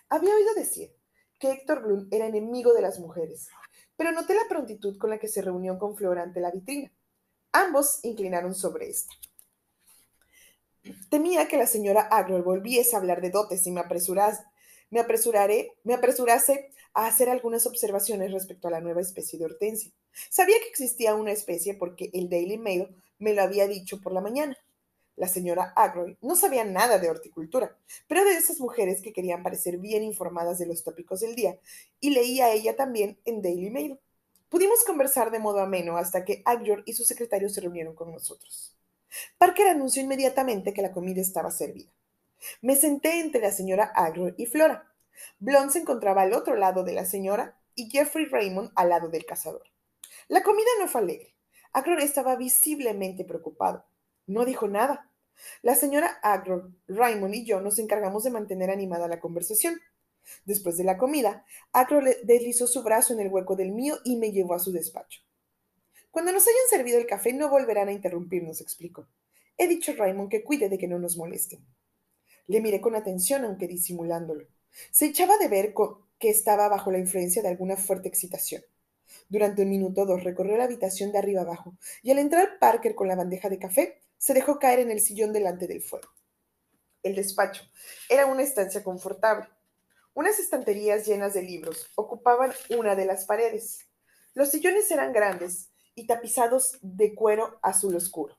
Había 0.09 0.35
oído 0.35 0.53
decir 0.53 0.95
que 1.39 1.51
Héctor 1.51 1.81
Bloom 1.83 2.07
era 2.11 2.27
enemigo 2.27 2.73
de 2.73 2.81
las 2.81 2.99
mujeres, 2.99 3.47
pero 3.95 4.11
noté 4.11 4.35
la 4.35 4.47
prontitud 4.47 4.97
con 4.97 5.09
la 5.09 5.17
que 5.17 5.27
se 5.27 5.41
reunió 5.41 5.79
con 5.79 5.95
Flora 5.95 6.23
ante 6.23 6.41
la 6.41 6.51
vitrina. 6.51 6.91
Ambos 7.51 7.99
inclinaron 8.03 8.55
sobre 8.55 8.89
esta. 8.89 9.13
Temía 11.09 11.47
que 11.47 11.57
la 11.57 11.67
señora 11.67 12.01
Agro 12.01 12.41
volviese 12.43 12.95
a 12.95 12.99
hablar 12.99 13.21
de 13.21 13.29
dotes 13.29 13.67
y 13.67 13.71
me, 13.71 13.83
me, 14.89 14.99
apresuraré, 14.99 15.73
me 15.83 15.93
apresurase 15.93 16.71
a 16.93 17.05
hacer 17.05 17.29
algunas 17.29 17.65
observaciones 17.67 18.31
respecto 18.31 18.67
a 18.67 18.71
la 18.71 18.81
nueva 18.81 19.01
especie 19.01 19.37
de 19.37 19.45
hortensia. 19.45 19.91
Sabía 20.29 20.57
que 20.59 20.69
existía 20.69 21.13
una 21.15 21.31
especie 21.31 21.75
porque 21.75 22.09
el 22.13 22.29
Daily 22.29 22.57
Mail 22.57 22.87
me 23.19 23.33
lo 23.33 23.43
había 23.43 23.67
dicho 23.67 24.01
por 24.01 24.13
la 24.13 24.21
mañana. 24.21 24.57
La 25.15 25.27
señora 25.27 25.73
Agroy 25.75 26.17
no 26.21 26.35
sabía 26.35 26.63
nada 26.63 26.97
de 26.97 27.09
horticultura, 27.09 27.77
pero 28.07 28.23
de 28.23 28.31
esas 28.31 28.59
mujeres 28.59 29.01
que 29.01 29.13
querían 29.13 29.43
parecer 29.43 29.77
bien 29.77 30.03
informadas 30.03 30.57
de 30.57 30.65
los 30.65 30.83
tópicos 30.83 31.19
del 31.19 31.35
día, 31.35 31.59
y 31.99 32.09
leía 32.09 32.51
ella 32.51 32.75
también 32.75 33.19
en 33.25 33.41
Daily 33.41 33.69
Mail. 33.69 33.99
Pudimos 34.51 34.83
conversar 34.83 35.31
de 35.31 35.39
modo 35.39 35.61
ameno 35.61 35.95
hasta 35.95 36.25
que 36.25 36.41
Agjor 36.43 36.83
y 36.85 36.91
su 36.91 37.05
secretario 37.05 37.47
se 37.47 37.61
reunieron 37.61 37.95
con 37.95 38.11
nosotros. 38.11 38.75
Parker 39.37 39.67
anunció 39.67 40.01
inmediatamente 40.03 40.73
que 40.73 40.81
la 40.81 40.91
comida 40.91 41.21
estaba 41.21 41.51
servida. 41.51 41.89
Me 42.61 42.75
senté 42.75 43.21
entre 43.21 43.39
la 43.39 43.51
señora 43.51 43.85
Agroy 43.95 44.33
y 44.37 44.47
Flora. 44.47 44.91
Blond 45.39 45.71
se 45.71 45.79
encontraba 45.79 46.23
al 46.23 46.33
otro 46.33 46.57
lado 46.57 46.83
de 46.83 46.91
la 46.91 47.05
señora 47.05 47.61
y 47.75 47.89
Jeffrey 47.89 48.25
Raymond 48.25 48.71
al 48.75 48.89
lado 48.89 49.07
del 49.07 49.25
cazador. 49.25 49.63
La 50.27 50.43
comida 50.43 50.67
no 50.81 50.89
fue 50.89 50.99
alegre. 50.99 51.33
Agroy 51.71 52.03
estaba 52.03 52.35
visiblemente 52.35 53.23
preocupado. 53.23 53.85
No 54.27 54.43
dijo 54.43 54.67
nada. 54.67 55.09
La 55.61 55.75
señora 55.75 56.19
Agroy, 56.23 56.75
Raymond 56.89 57.35
y 57.35 57.45
yo 57.45 57.61
nos 57.61 57.79
encargamos 57.79 58.25
de 58.25 58.31
mantener 58.31 58.69
animada 58.69 59.07
la 59.07 59.21
conversación. 59.21 59.79
Después 60.45 60.77
de 60.77 60.83
la 60.83 60.97
comida, 60.97 61.45
Agroy 61.71 62.15
deslizó 62.23 62.67
su 62.67 62.83
brazo 62.83 63.13
en 63.13 63.19
el 63.19 63.29
hueco 63.29 63.55
del 63.55 63.71
mío 63.71 63.97
y 64.03 64.17
me 64.17 64.31
llevó 64.31 64.53
a 64.53 64.59
su 64.59 64.71
despacho. 64.71 65.21
Cuando 66.11 66.31
nos 66.31 66.43
hayan 66.43 66.69
servido 66.69 66.99
el 66.99 67.07
café 67.07 67.33
no 67.33 67.49
volverán 67.49 67.87
a 67.87 67.93
interrumpirnos, 67.93 68.61
explicó. 68.61 69.07
He 69.57 69.67
dicho 69.67 69.91
a 69.91 69.95
Raymond 69.95 70.29
que 70.29 70.43
cuide 70.43 70.69
de 70.69 70.77
que 70.77 70.87
no 70.87 70.99
nos 70.99 71.17
molesten. 71.17 71.65
Le 72.47 72.61
miré 72.61 72.81
con 72.81 72.95
atención, 72.95 73.45
aunque 73.45 73.67
disimulándolo. 73.67 74.47
Se 74.91 75.05
echaba 75.05 75.37
de 75.37 75.47
ver 75.47 75.73
que 76.19 76.29
estaba 76.29 76.67
bajo 76.67 76.91
la 76.91 76.97
influencia 76.97 77.41
de 77.41 77.49
alguna 77.49 77.77
fuerte 77.77 78.09
excitación. 78.09 78.63
Durante 79.29 79.61
un 79.61 79.69
minuto 79.69 80.01
o 80.01 80.05
dos 80.05 80.23
recorrió 80.23 80.57
la 80.57 80.65
habitación 80.65 81.11
de 81.11 81.19
arriba 81.19 81.41
abajo, 81.41 81.77
y 82.01 82.11
al 82.11 82.19
entrar 82.19 82.59
Parker 82.59 82.95
con 82.95 83.07
la 83.07 83.15
bandeja 83.15 83.49
de 83.49 83.59
café, 83.59 84.01
se 84.17 84.33
dejó 84.33 84.59
caer 84.59 84.79
en 84.79 84.91
el 84.91 85.01
sillón 85.01 85.33
delante 85.33 85.67
del 85.67 85.81
fuego. 85.81 86.09
El 87.03 87.15
despacho 87.15 87.63
era 88.09 88.25
una 88.25 88.43
estancia 88.43 88.83
confortable. 88.83 89.47
Unas 90.13 90.39
estanterías 90.39 91.05
llenas 91.07 91.33
de 91.33 91.41
libros 91.41 91.89
ocupaban 91.95 92.51
una 92.77 92.95
de 92.95 93.05
las 93.05 93.25
paredes. 93.25 93.87
Los 94.33 94.49
sillones 94.49 94.91
eran 94.91 95.13
grandes 95.13 95.69
y 95.95 96.05
tapizados 96.05 96.77
de 96.81 97.15
cuero 97.15 97.59
azul 97.61 97.95
oscuro. 97.95 98.37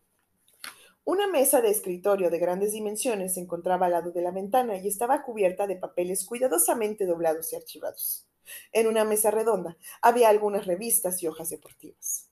Una 1.04 1.26
mesa 1.26 1.60
de 1.62 1.70
escritorio 1.70 2.30
de 2.30 2.38
grandes 2.38 2.72
dimensiones 2.72 3.34
se 3.34 3.40
encontraba 3.40 3.86
al 3.86 3.92
lado 3.92 4.12
de 4.12 4.20
la 4.20 4.30
ventana 4.30 4.76
y 4.76 4.86
estaba 4.86 5.22
cubierta 5.22 5.66
de 5.66 5.76
papeles 5.76 6.26
cuidadosamente 6.26 7.06
doblados 7.06 7.52
y 7.52 7.56
archivados. 7.56 8.28
En 8.72 8.86
una 8.86 9.04
mesa 9.04 9.30
redonda 9.30 9.78
había 10.02 10.28
algunas 10.28 10.66
revistas 10.66 11.22
y 11.22 11.26
hojas 11.26 11.48
deportivas. 11.50 12.30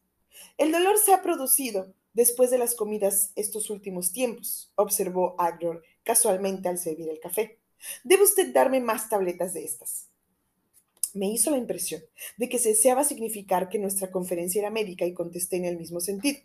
El 0.58 0.70
dolor 0.70 0.98
se 0.98 1.14
ha 1.14 1.22
producido 1.22 1.94
después 2.12 2.50
de 2.50 2.58
las 2.58 2.74
comidas 2.74 3.32
estos 3.36 3.70
últimos 3.70 4.12
tiempos, 4.12 4.72
observó 4.74 5.34
Agnor 5.38 5.82
casualmente 6.02 6.68
al 6.68 6.78
servir 6.78 7.08
el 7.08 7.20
café. 7.20 7.59
Debe 8.04 8.24
usted 8.24 8.52
darme 8.52 8.80
más 8.80 9.08
tabletas 9.08 9.54
de 9.54 9.64
estas 9.64 10.10
me 11.14 11.26
hizo 11.26 11.50
la 11.50 11.56
impresión 11.56 12.02
de 12.36 12.48
que 12.48 12.58
se 12.58 12.70
deseaba 12.70 13.04
significar 13.04 13.68
que 13.68 13.78
nuestra 13.78 14.10
conferencia 14.10 14.60
era 14.60 14.70
médica 14.70 15.04
y 15.04 15.14
contesté 15.14 15.56
en 15.56 15.64
el 15.64 15.76
mismo 15.76 16.00
sentido. 16.00 16.40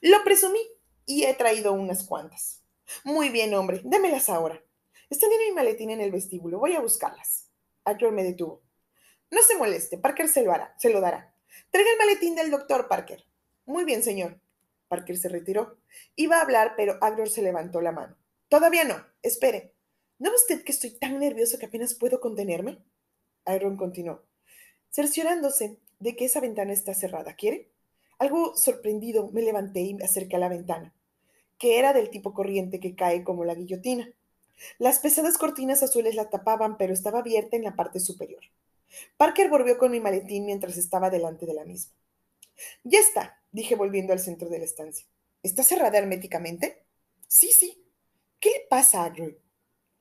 Lo 0.00 0.22
presumí 0.24 0.60
y 1.06 1.24
he 1.24 1.34
traído 1.34 1.72
unas 1.72 2.04
cuantas. 2.04 2.62
Muy 3.04 3.28
bien, 3.28 3.54
hombre, 3.54 3.80
démelas 3.84 4.28
ahora. 4.28 4.62
Están 5.10 5.30
en 5.32 5.48
mi 5.48 5.52
maletín 5.52 5.90
en 5.90 6.00
el 6.00 6.10
vestíbulo, 6.10 6.58
voy 6.58 6.74
a 6.74 6.80
buscarlas. 6.80 7.50
Ayer 7.84 8.12
me 8.12 8.24
detuvo. 8.24 8.62
No 9.30 9.42
se 9.42 9.56
moleste, 9.56 9.98
Parker 9.98 10.28
se 10.28 10.42
lo 10.42 10.52
hará, 10.52 10.74
se 10.78 10.90
lo 10.90 11.00
dará. 11.00 11.34
Traiga 11.70 11.90
el 11.90 11.98
maletín 11.98 12.34
del 12.34 12.50
doctor 12.50 12.88
Parker. 12.88 13.26
Muy 13.66 13.84
bien, 13.84 14.02
señor. 14.02 14.40
Parker 14.88 15.18
se 15.18 15.28
retiró. 15.28 15.78
Iba 16.16 16.38
a 16.38 16.42
hablar, 16.42 16.74
pero 16.76 16.96
Agnor 17.02 17.28
se 17.28 17.42
levantó 17.42 17.82
la 17.82 17.92
mano. 17.92 18.16
Todavía 18.48 18.84
no. 18.84 19.04
Espere. 19.22 19.74
¿No 20.18 20.30
ve 20.30 20.36
usted 20.36 20.64
que 20.64 20.72
estoy 20.72 20.90
tan 20.90 21.18
nervioso 21.18 21.58
que 21.58 21.66
apenas 21.66 21.94
puedo 21.94 22.20
contenerme? 22.20 22.78
Aaron 23.44 23.76
continuó, 23.76 24.22
cerciorándose 24.90 25.78
de 26.00 26.16
que 26.16 26.24
esa 26.24 26.40
ventana 26.40 26.72
está 26.72 26.92
cerrada. 26.92 27.34
¿Quiere? 27.34 27.70
Algo 28.18 28.56
sorprendido, 28.56 29.30
me 29.32 29.42
levanté 29.42 29.80
y 29.80 29.94
me 29.94 30.04
acerqué 30.04 30.36
a 30.36 30.40
la 30.40 30.48
ventana, 30.48 30.92
que 31.56 31.78
era 31.78 31.92
del 31.92 32.10
tipo 32.10 32.34
corriente 32.34 32.80
que 32.80 32.96
cae 32.96 33.22
como 33.22 33.44
la 33.44 33.54
guillotina. 33.54 34.12
Las 34.78 34.98
pesadas 34.98 35.38
cortinas 35.38 35.84
azules 35.84 36.16
la 36.16 36.30
tapaban, 36.30 36.78
pero 36.78 36.92
estaba 36.92 37.20
abierta 37.20 37.56
en 37.56 37.62
la 37.62 37.76
parte 37.76 38.00
superior. 38.00 38.42
Parker 39.16 39.48
volvió 39.48 39.78
con 39.78 39.92
mi 39.92 40.00
maletín 40.00 40.46
mientras 40.46 40.76
estaba 40.76 41.10
delante 41.10 41.46
de 41.46 41.54
la 41.54 41.64
misma. 41.64 41.92
Ya 42.82 42.98
está, 42.98 43.40
dije 43.52 43.76
volviendo 43.76 44.12
al 44.12 44.18
centro 44.18 44.48
de 44.48 44.58
la 44.58 44.64
estancia. 44.64 45.06
¿Está 45.44 45.62
cerrada 45.62 45.98
herméticamente? 45.98 46.82
Sí, 47.28 47.52
sí. 47.52 47.84
¿Qué 48.40 48.50
le 48.50 48.66
pasa 48.68 49.04
a 49.04 49.10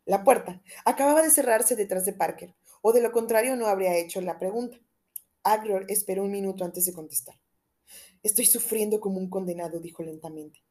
La 0.08 0.24
puerta 0.24 0.62
acababa 0.86 1.22
de 1.22 1.30
cerrarse 1.30 1.76
detrás 1.76 2.06
de 2.06 2.14
Parker 2.14 2.56
o 2.82 2.94
de 2.94 3.02
lo 3.02 3.12
contrario 3.12 3.58
no 3.58 3.68
habría 3.68 3.98
hecho 3.98 4.22
la 4.22 4.40
pregunta. 4.40 4.80
Aglor 5.44 5.86
esperó 5.90 6.24
un 6.24 6.32
minuto 6.32 6.64
antes 6.64 6.86
de 6.86 6.94
contestar. 6.94 7.38
Estoy 8.24 8.46
sufriendo 8.46 9.02
como 9.02 9.20
un 9.20 9.30
condenado, 9.30 9.82
dijo 9.82 10.04
lentamente. 10.04 10.64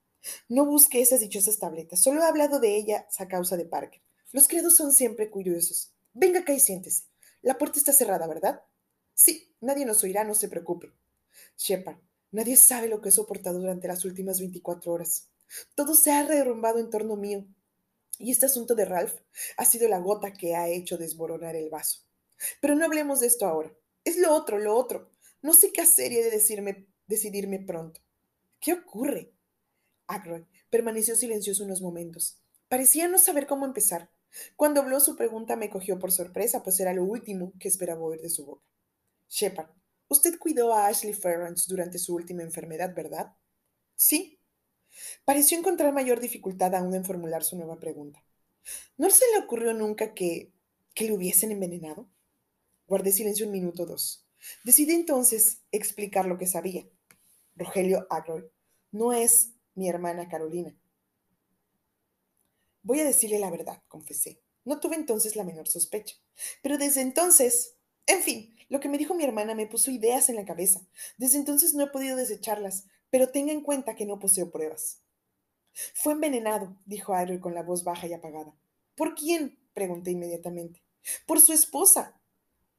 No 0.49 0.65
busque 0.65 1.03
esas 1.03 1.21
dichosas 1.21 1.59
tabletas, 1.59 2.03
solo 2.03 2.23
he 2.23 2.25
hablado 2.25 2.61
de 2.61 2.77
ellas 2.77 3.05
a 3.19 3.29
causa 3.29 3.59
de 3.59 3.67
Parker. 3.67 4.01
Los 4.33 4.49
criados 4.49 4.75
son 4.75 4.91
siempre 4.91 5.29
curiosos. 5.29 5.93
Venga 6.15 6.41
acá 6.41 6.55
y 6.55 6.61
siéntese. 6.61 7.05
La 7.43 7.59
puerta 7.59 7.79
está 7.79 7.93
cerrada, 7.93 8.27
¿verdad? 8.27 8.63
Sí, 9.13 9.55
nadie 9.61 9.85
nos 9.85 10.03
oirá, 10.03 10.25
no 10.25 10.35
se 10.35 10.49
preocupe. 10.49 10.95
Shepard, 11.59 11.99
nadie 12.31 12.57
sabe 12.57 12.89
lo 12.89 13.03
que 13.03 13.11
he 13.11 13.13
soportado 13.13 13.59
durante 13.61 13.87
las 13.87 14.03
últimas 14.07 14.41
24 14.41 14.91
horas. 14.91 15.29
Todo 15.75 15.95
se 15.95 16.11
ha 16.11 16.25
derrumbado 16.25 16.79
en 16.79 16.89
torno 16.89 17.17
mío. 17.17 17.47
Y 18.19 18.31
este 18.31 18.47
asunto 18.47 18.75
de 18.75 18.85
Ralph 18.85 19.15
ha 19.57 19.65
sido 19.65 19.89
la 19.89 19.99
gota 19.99 20.33
que 20.33 20.57
ha 20.57 20.69
hecho 20.69 20.97
desboronar 20.97 21.57
el 21.57 21.71
vaso. 21.71 22.01
Pero 22.61 22.75
no 22.75 22.85
hablemos 22.85 23.21
de 23.21 23.27
esto 23.27 23.47
ahora. 23.47 23.73
Es 24.05 24.17
lo 24.19 24.35
otro, 24.35 24.59
lo 24.59 24.77
otro. 24.77 25.11
No 25.43 25.55
sé 25.55 25.73
qué 25.73 25.81
hacer 25.81 26.13
y 26.13 26.19
he 26.19 26.25
de 26.25 26.87
decidirme 27.07 27.59
pronto. 27.61 28.01
¿Qué 28.61 28.73
ocurre? 28.73 29.33
Ackroyd 30.07 30.45
permaneció 30.71 31.17
silencioso 31.17 31.65
unos 31.65 31.83
momentos. 31.83 32.41
Parecía 32.69 33.09
no 33.09 33.19
saber 33.19 33.47
cómo 33.47 33.65
empezar. 33.67 34.11
Cuando 34.57 34.81
habló 34.81 35.01
su 35.01 35.17
pregunta 35.17 35.57
me 35.57 35.71
cogió 35.71 35.99
por 35.99 36.13
sorpresa, 36.13 36.63
pues 36.63 36.79
era 36.81 36.93
lo 36.93 37.05
último 37.05 37.53
que 37.59 37.69
esperaba 37.69 38.03
oír 38.03 38.21
de 38.21 38.31
su 38.31 38.45
boca. 38.45 38.65
Shepard, 39.29 39.71
usted 40.09 40.39
cuidó 40.39 40.75
a 40.75 40.87
Ashley 40.87 41.15
Ferrance 41.15 41.67
durante 41.69 41.99
su 41.99 42.15
última 42.15 42.43
enfermedad, 42.43 42.95
¿verdad? 42.95 43.35
Sí, 43.95 44.36
Pareció 45.25 45.59
encontrar 45.59 45.93
mayor 45.93 46.21
dificultad 46.21 46.75
aún 46.75 46.95
en 46.95 47.05
formular 47.05 47.45
su 47.45 47.57
nueva 47.57 47.79
pregunta. 47.79 48.25
¿No 48.97 49.11
se 49.11 49.25
le 49.33 49.45
ocurrió 49.45 49.73
nunca 49.75 50.15
que, 50.15 50.53
que 50.95 51.05
le 51.05 51.13
hubiesen 51.13 51.53
envenenado? 51.53 52.09
Guardé 52.87 53.13
silencio 53.13 53.47
un 53.47 53.53
minuto 53.53 53.83
o 53.83 53.87
dos. 53.87 54.27
Decidí 54.65 54.93
entonces 54.93 55.63
explicar 55.73 56.27
lo 56.27 56.39
que 56.39 56.47
sabía. 56.47 56.87
Rogelio 57.55 58.07
Agroy 58.11 58.45
no 58.93 59.13
es 59.13 59.53
mi 59.75 59.89
hermana 59.89 60.29
Carolina. 60.29 60.77
Voy 62.83 63.01
a 63.01 63.05
decirle 63.05 63.39
la 63.39 63.51
verdad, 63.51 63.83
confesé. 63.89 64.41
No 64.65 64.81
tuve 64.81 64.97
entonces 64.97 65.37
la 65.37 65.45
menor 65.45 65.69
sospecha. 65.69 66.17
Pero 66.63 66.79
desde 66.79 67.01
entonces, 67.01 67.77
en 68.07 68.23
fin, 68.23 68.57
lo 68.69 68.81
que 68.81 68.89
me 68.89 68.99
dijo 68.99 69.15
mi 69.15 69.25
hermana 69.25 69.55
me 69.55 69.67
puso 69.67 69.91
ideas 69.91 70.29
en 70.29 70.37
la 70.37 70.45
cabeza. 70.45 70.87
Desde 71.19 71.39
entonces 71.39 71.75
no 71.75 71.85
he 71.85 71.91
podido 71.91 72.17
desecharlas, 72.17 72.87
pero 73.17 73.31
tenga 73.31 73.51
en 73.51 73.63
cuenta 73.63 73.95
que 73.95 74.05
no 74.05 74.19
poseo 74.19 74.51
pruebas. 74.51 75.03
Fue 75.95 76.13
envenenado, 76.13 76.77
dijo 76.85 77.15
Audrey 77.15 77.41
con 77.41 77.55
la 77.55 77.63
voz 77.63 77.83
baja 77.83 78.07
y 78.07 78.13
apagada. 78.13 78.55
¿Por 78.95 79.15
quién? 79.15 79.59
pregunté 79.73 80.11
inmediatamente. 80.11 80.83
Por 81.27 81.41
su 81.41 81.55
esposa. 81.55 82.21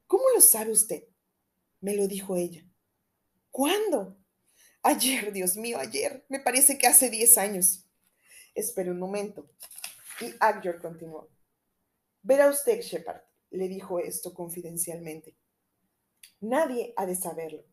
¿Cómo 0.06 0.22
lo 0.32 0.40
sabe 0.40 0.70
usted? 0.70 1.02
Me 1.80 1.96
lo 1.96 2.06
dijo 2.06 2.36
ella. 2.36 2.64
¿Cuándo? 3.50 4.16
Ayer, 4.80 5.32
Dios 5.32 5.56
mío, 5.56 5.76
ayer. 5.76 6.24
Me 6.28 6.38
parece 6.38 6.78
que 6.78 6.86
hace 6.86 7.10
diez 7.10 7.36
años. 7.36 7.84
Espere 8.54 8.92
un 8.92 9.00
momento. 9.00 9.50
Y 10.20 10.32
Agjor 10.38 10.80
continuó. 10.80 11.28
Verá 12.22 12.48
usted, 12.48 12.80
Shepard, 12.80 13.22
le 13.50 13.66
dijo 13.66 13.98
esto 13.98 14.32
confidencialmente. 14.32 15.36
Nadie 16.38 16.94
ha 16.96 17.06
de 17.06 17.16
saberlo. 17.16 17.64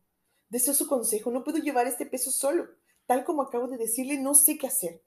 Deseo 0.48 0.74
su 0.74 0.86
consejo, 0.86 1.30
no 1.30 1.44
puedo 1.44 1.58
llevar 1.58 1.86
este 1.86 2.06
peso 2.06 2.30
solo. 2.30 2.68
Tal 3.06 3.24
como 3.24 3.42
acabo 3.42 3.68
de 3.68 3.76
decirle, 3.76 4.18
no 4.18 4.34
sé 4.34 4.58
qué 4.58 4.66
hacer. 4.66 5.02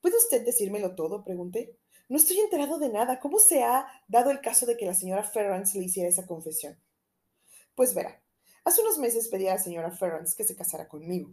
¿Puede 0.00 0.16
usted 0.16 0.44
decírmelo 0.44 0.94
todo? 0.94 1.24
pregunté. 1.24 1.76
No 2.08 2.16
estoy 2.16 2.38
enterado 2.38 2.78
de 2.78 2.88
nada. 2.88 3.18
¿Cómo 3.18 3.38
se 3.38 3.62
ha 3.62 3.86
dado 4.06 4.30
el 4.30 4.40
caso 4.40 4.66
de 4.66 4.76
que 4.76 4.86
la 4.86 4.94
señora 4.94 5.24
Ferrance 5.24 5.78
le 5.78 5.84
hiciera 5.84 6.08
esa 6.08 6.26
confesión? 6.26 6.78
Pues 7.74 7.94
verá, 7.94 8.22
hace 8.64 8.80
unos 8.80 8.98
meses 8.98 9.28
pedí 9.28 9.48
a 9.48 9.54
la 9.54 9.58
señora 9.58 9.90
Ferrance 9.90 10.34
que 10.36 10.44
se 10.44 10.56
casara 10.56 10.88
conmigo. 10.88 11.30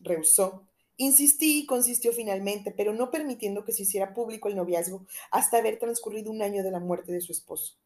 Rehusó. 0.00 0.68
Insistí 0.96 1.60
y 1.60 1.66
consistió 1.66 2.12
finalmente, 2.12 2.72
pero 2.72 2.92
no 2.92 3.12
permitiendo 3.12 3.64
que 3.64 3.72
se 3.72 3.82
hiciera 3.82 4.14
público 4.14 4.48
el 4.48 4.56
noviazgo 4.56 5.06
hasta 5.30 5.58
haber 5.58 5.78
transcurrido 5.78 6.32
un 6.32 6.42
año 6.42 6.64
de 6.64 6.72
la 6.72 6.80
muerte 6.80 7.12
de 7.12 7.20
su 7.20 7.30
esposo. 7.30 7.78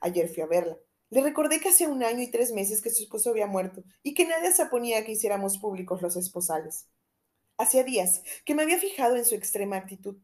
Ayer 0.00 0.28
fui 0.28 0.42
a 0.42 0.46
verla. 0.46 0.78
Le 1.14 1.20
recordé 1.20 1.60
que 1.60 1.68
hacía 1.68 1.88
un 1.88 2.02
año 2.02 2.22
y 2.22 2.26
tres 2.26 2.50
meses 2.50 2.82
que 2.82 2.90
su 2.90 3.04
esposo 3.04 3.30
había 3.30 3.46
muerto 3.46 3.84
y 4.02 4.14
que 4.14 4.26
nadie 4.26 4.52
se 4.52 4.64
oponía 4.64 5.04
que 5.04 5.12
hiciéramos 5.12 5.58
públicos 5.58 6.02
los 6.02 6.16
esposales. 6.16 6.88
Hacía 7.56 7.84
días 7.84 8.22
que 8.44 8.56
me 8.56 8.64
había 8.64 8.80
fijado 8.80 9.14
en 9.14 9.24
su 9.24 9.36
extrema 9.36 9.76
actitud 9.76 10.16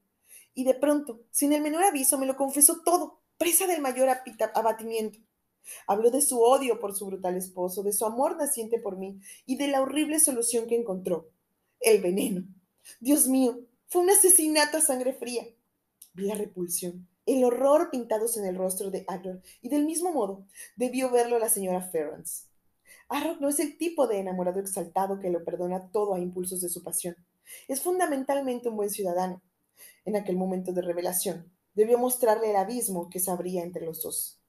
y 0.52 0.64
de 0.64 0.75
pronto, 0.75 1.20
sin 1.30 1.52
el 1.52 1.62
menor 1.62 1.85
aviso, 1.85 2.18
me 2.18 2.26
lo 2.26 2.37
confesó 2.37 2.82
todo, 2.82 3.20
presa 3.38 3.68
del 3.68 3.80
mayor 3.80 4.09
abatimiento. 4.52 5.20
Habló 5.87 6.11
de 6.11 6.23
su 6.23 6.40
odio 6.40 6.80
por 6.80 6.97
su 6.97 7.06
brutal 7.06 7.37
esposo, 7.37 7.85
de 7.85 7.92
su 7.92 8.04
amor 8.04 8.37
naciente 8.37 8.80
por 8.80 8.99
mí 8.99 9.20
y 9.47 9.59
de 9.59 9.68
la 9.68 9.82
horrible 9.82 10.18
solución 10.18 10.66
que 10.66 10.75
encontró, 10.75 11.30
el 11.78 12.02
veneno. 12.02 12.42
Dios 12.99 13.28
mío, 13.28 13.61
fue 13.87 14.02
un 14.02 14.11
asesinato 14.11 14.78
a 14.78 14.80
sangre 14.80 15.12
fría. 15.12 15.47
Vi 16.14 16.25
la 16.25 16.35
repulsión, 16.35 17.06
el 17.27 17.45
horror 17.45 17.91
pintados 17.91 18.37
en 18.37 18.45
el 18.47 18.57
rostro 18.57 18.91
de 18.91 19.05
Arrow 19.09 19.41
y 19.62 19.69
del 19.69 19.85
mismo 19.85 20.12
modo 20.12 20.47
debió 20.77 21.11
verlo 21.11 21.39
la 21.39 21.49
señora 21.49 21.83
Ferrance. 21.83 22.47
Arrow 23.09 23.37
no 23.41 23.49
es 23.49 23.61
el 23.61 23.77
tipo 23.77 24.07
de 24.07 24.19
enamorado 24.19 24.61
exaltado 24.61 25.19
que 25.19 25.31
lo 25.31 25.45
perdona 25.45 25.91
todo 25.91 26.15
a 26.15 26.21
impulsos 26.21 26.61
de 26.61 26.69
su 26.69 26.83
pasión. 26.83 27.17
Es 27.69 27.83
fundamentalmente 27.83 28.69
un 28.69 28.77
buen 28.77 28.91
ciudadano, 28.91 29.43
en 30.05 30.17
aquel 30.17 30.37
momento 30.37 30.73
de 30.73 30.83
revelación. 30.83 31.53
Debió 31.75 31.99
mostrarle 31.99 32.50
el 32.50 32.57
abismo 32.57 33.11
que 33.11 33.21
se 33.21 33.31
abría 33.31 33.62
entre 33.62 33.85
los 33.85 34.03
dos. 34.03 34.41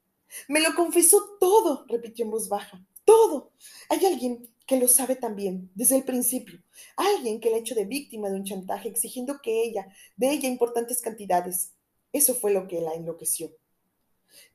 Me 0.47 0.61
lo 0.61 0.75
confesó 0.75 1.37
todo, 1.39 1.85
repitió 1.87 2.25
en 2.25 2.31
voz 2.31 2.49
baja. 2.49 2.85
Todo. 3.03 3.51
Hay 3.89 4.05
alguien 4.05 4.47
que 4.65 4.79
lo 4.79 4.87
sabe 4.87 5.15
también, 5.15 5.69
desde 5.75 5.97
el 5.97 6.03
principio. 6.03 6.63
Alguien 6.95 7.39
que 7.39 7.49
le 7.49 7.55
ha 7.55 7.59
hecho 7.59 7.75
de 7.75 7.85
víctima 7.85 8.29
de 8.29 8.37
un 8.37 8.45
chantaje, 8.45 8.87
exigiendo 8.87 9.39
que 9.41 9.63
ella, 9.63 9.87
de 10.15 10.31
ella 10.31 10.47
importantes 10.47 11.01
cantidades. 11.01 11.73
Eso 12.13 12.35
fue 12.35 12.51
lo 12.51 12.67
que 12.67 12.81
la 12.81 12.93
enloqueció. 12.93 13.51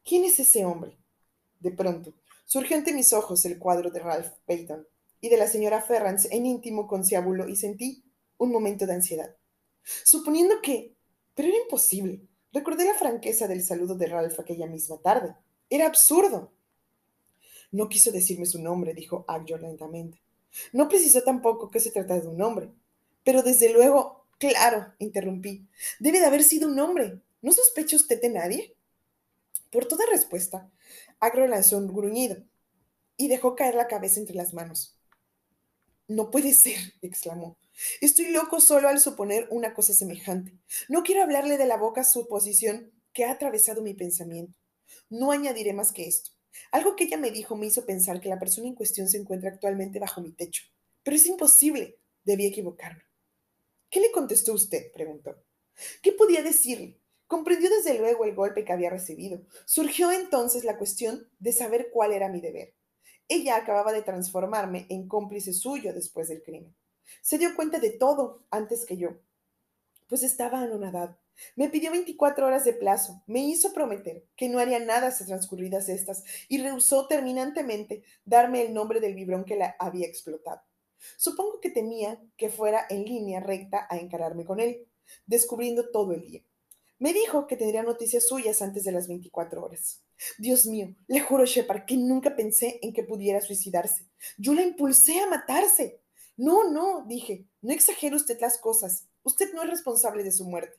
¿Quién 0.04 0.24
es 0.24 0.38
ese 0.38 0.64
hombre? 0.64 0.96
De 1.60 1.70
pronto, 1.70 2.14
surgió 2.44 2.76
ante 2.76 2.92
mis 2.92 3.12
ojos 3.12 3.44
el 3.44 3.58
cuadro 3.58 3.90
de 3.90 4.00
Ralph 4.00 4.32
Payton 4.46 4.86
y 5.20 5.28
de 5.28 5.36
la 5.36 5.48
señora 5.48 5.82
Ferrance 5.82 6.28
en 6.30 6.46
íntimo 6.46 6.86
conciábulo 6.86 7.48
y 7.48 7.56
sentí 7.56 8.04
un 8.38 8.52
momento 8.52 8.86
de 8.86 8.94
ansiedad. 8.94 9.34
Suponiendo 10.04 10.60
que... 10.62 10.94
Pero 11.34 11.48
era 11.48 11.58
imposible. 11.58 12.22
Recordé 12.52 12.86
la 12.86 12.94
franqueza 12.94 13.46
del 13.46 13.62
saludo 13.62 13.94
de 13.94 14.06
Ralph 14.06 14.38
aquella 14.40 14.66
misma 14.66 14.98
tarde. 14.98 15.34
Era 15.68 15.86
absurdo. 15.86 16.52
No 17.70 17.88
quiso 17.88 18.10
decirme 18.12 18.46
su 18.46 18.62
nombre, 18.62 18.94
dijo 18.94 19.24
Agyor 19.28 19.60
lentamente. 19.60 20.22
No 20.72 20.88
precisó 20.88 21.22
tampoco 21.22 21.70
que 21.70 21.80
se 21.80 21.90
tratara 21.90 22.20
de 22.20 22.28
un 22.28 22.40
hombre. 22.40 22.70
Pero 23.24 23.42
desde 23.42 23.72
luego, 23.72 24.24
claro, 24.38 24.94
interrumpí. 24.98 25.66
Debe 25.98 26.20
de 26.20 26.26
haber 26.26 26.42
sido 26.42 26.68
un 26.68 26.78
hombre. 26.78 27.20
¿No 27.46 27.52
sospecha 27.52 27.94
usted 27.94 28.20
de 28.20 28.28
nadie? 28.28 28.76
Por 29.70 29.86
toda 29.86 30.04
respuesta, 30.10 30.68
Agro 31.20 31.46
lanzó 31.46 31.78
un 31.78 31.86
gruñido 31.86 32.42
y 33.16 33.28
dejó 33.28 33.54
caer 33.54 33.76
la 33.76 33.86
cabeza 33.86 34.18
entre 34.18 34.34
las 34.34 34.52
manos. 34.52 34.98
No 36.08 36.32
puede 36.32 36.54
ser, 36.54 36.76
exclamó. 37.02 37.56
Estoy 38.00 38.30
loco 38.32 38.58
solo 38.58 38.88
al 38.88 38.98
suponer 38.98 39.46
una 39.52 39.74
cosa 39.74 39.94
semejante. 39.94 40.58
No 40.88 41.04
quiero 41.04 41.22
hablarle 41.22 41.56
de 41.56 41.66
la 41.66 41.76
boca 41.76 42.02
su 42.02 42.26
posición 42.26 42.90
que 43.12 43.24
ha 43.24 43.30
atravesado 43.30 43.80
mi 43.80 43.94
pensamiento. 43.94 44.58
No 45.08 45.30
añadiré 45.30 45.72
más 45.72 45.92
que 45.92 46.08
esto. 46.08 46.32
Algo 46.72 46.96
que 46.96 47.04
ella 47.04 47.16
me 47.16 47.30
dijo 47.30 47.54
me 47.54 47.66
hizo 47.66 47.86
pensar 47.86 48.20
que 48.20 48.28
la 48.28 48.40
persona 48.40 48.66
en 48.66 48.74
cuestión 48.74 49.08
se 49.08 49.18
encuentra 49.18 49.50
actualmente 49.50 50.00
bajo 50.00 50.20
mi 50.20 50.32
techo. 50.32 50.64
Pero 51.04 51.16
es 51.16 51.26
imposible. 51.26 52.00
Debí 52.24 52.44
equivocarme. 52.44 53.04
¿Qué 53.88 54.00
le 54.00 54.10
contestó 54.10 54.52
usted? 54.52 54.90
preguntó. 54.92 55.44
¿Qué 56.02 56.10
podía 56.10 56.42
decirle? 56.42 56.98
Comprendió 57.26 57.68
desde 57.70 57.98
luego 57.98 58.24
el 58.24 58.34
golpe 58.34 58.64
que 58.64 58.72
había 58.72 58.90
recibido. 58.90 59.40
Surgió 59.64 60.12
entonces 60.12 60.64
la 60.64 60.78
cuestión 60.78 61.28
de 61.38 61.52
saber 61.52 61.90
cuál 61.92 62.12
era 62.12 62.28
mi 62.28 62.40
deber. 62.40 62.74
Ella 63.28 63.56
acababa 63.56 63.92
de 63.92 64.02
transformarme 64.02 64.86
en 64.88 65.08
cómplice 65.08 65.52
suyo 65.52 65.92
después 65.92 66.28
del 66.28 66.42
crimen. 66.42 66.74
Se 67.22 67.38
dio 67.38 67.54
cuenta 67.56 67.78
de 67.78 67.90
todo 67.90 68.44
antes 68.50 68.84
que 68.84 68.96
yo, 68.96 69.18
pues 70.08 70.22
estaba 70.22 70.60
anonadado. 70.60 71.18
Me 71.54 71.68
pidió 71.68 71.90
24 71.90 72.46
horas 72.46 72.64
de 72.64 72.72
plazo, 72.72 73.22
me 73.26 73.40
hizo 73.40 73.72
prometer 73.72 74.24
que 74.36 74.48
no 74.48 74.58
haría 74.58 74.78
nada 74.78 75.08
hasta 75.08 75.26
transcurridas 75.26 75.88
estas 75.88 76.24
y 76.48 76.58
rehusó 76.58 77.06
terminantemente 77.08 78.04
darme 78.24 78.62
el 78.62 78.72
nombre 78.72 79.00
del 79.00 79.14
vibrón 79.14 79.44
que 79.44 79.56
la 79.56 79.76
había 79.78 80.06
explotado. 80.06 80.62
Supongo 81.16 81.60
que 81.60 81.70
temía 81.70 82.20
que 82.36 82.48
fuera 82.48 82.86
en 82.88 83.04
línea 83.04 83.40
recta 83.40 83.86
a 83.90 83.98
encararme 83.98 84.44
con 84.44 84.60
él, 84.60 84.88
descubriendo 85.26 85.90
todo 85.90 86.12
el 86.12 86.22
día. 86.22 86.42
Me 86.98 87.12
dijo 87.12 87.46
que 87.46 87.56
tendría 87.56 87.82
noticias 87.82 88.26
suyas 88.26 88.62
antes 88.62 88.84
de 88.84 88.92
las 88.92 89.06
24 89.06 89.62
horas. 89.62 90.02
Dios 90.38 90.64
mío, 90.66 90.94
le 91.08 91.20
juro, 91.20 91.44
Shepard, 91.44 91.84
que 91.84 91.96
nunca 91.96 92.34
pensé 92.36 92.78
en 92.82 92.94
que 92.94 93.02
pudiera 93.02 93.40
suicidarse. 93.42 94.08
Yo 94.38 94.54
la 94.54 94.62
impulsé 94.62 95.20
a 95.20 95.28
matarse. 95.28 96.00
No, 96.38 96.70
no, 96.70 97.04
dije, 97.06 97.46
no 97.60 97.72
exagere 97.72 98.16
usted 98.16 98.38
las 98.40 98.58
cosas. 98.58 99.08
Usted 99.22 99.52
no 99.52 99.62
es 99.62 99.70
responsable 99.70 100.22
de 100.22 100.32
su 100.32 100.44
muerte. 100.44 100.78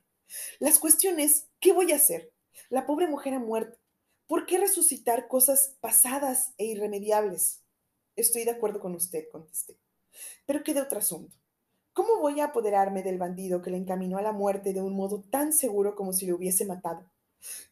Las 0.60 0.80
cuestiones, 0.80 1.47
¿qué 1.60 1.71
voy 1.71 1.91
a 1.91 1.97
hacer? 1.97 2.34
La 2.69 2.86
pobre 2.88 3.08
mujer 3.08 3.36
ha 3.36 3.39
muerto. 3.39 3.77
¿Por 4.25 4.45
qué 4.45 4.58
resucitar 4.58 5.27
cosas 5.27 5.77
pasadas 5.80 6.53
e 6.58 6.65
irremediables? 6.65 7.63
Estoy 8.15 8.43
de 8.43 8.51
acuerdo 8.51 8.80
con 8.80 8.95
usted, 8.95 9.30
contesté. 9.32 9.77
Pero 10.45 10.63
queda 10.63 10.84
otro 10.84 10.99
asunto. 10.99 11.38
¿Cómo 11.97 12.19
voy 12.19 12.41
a 12.41 12.45
apoderarme 12.45 13.01
del 13.01 13.17
bandido 13.17 13.63
que 13.63 13.71
le 13.71 13.77
encaminó 13.77 14.19
a 14.19 14.21
la 14.21 14.31
muerte 14.31 14.71
de 14.71 14.83
un 14.83 14.95
modo 14.95 15.23
tan 15.31 15.51
seguro 15.51 15.95
como 15.95 16.13
si 16.13 16.27
le 16.27 16.33
hubiese 16.33 16.63
matado? 16.63 17.10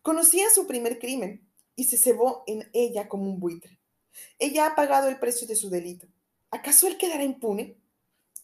Conocía 0.01 0.49
su 0.49 0.65
primer 0.65 0.97
crimen 0.97 1.47
y 1.75 1.83
se 1.83 1.95
cebó 1.99 2.43
en 2.47 2.67
ella 2.73 3.07
como 3.07 3.25
un 3.25 3.39
buitre. 3.39 3.77
Ella 4.39 4.65
ha 4.65 4.75
pagado 4.75 5.09
el 5.09 5.19
precio 5.19 5.47
de 5.47 5.55
su 5.55 5.69
delito. 5.69 6.07
¿Acaso 6.49 6.87
él 6.87 6.97
quedará 6.97 7.23
impune? 7.23 7.77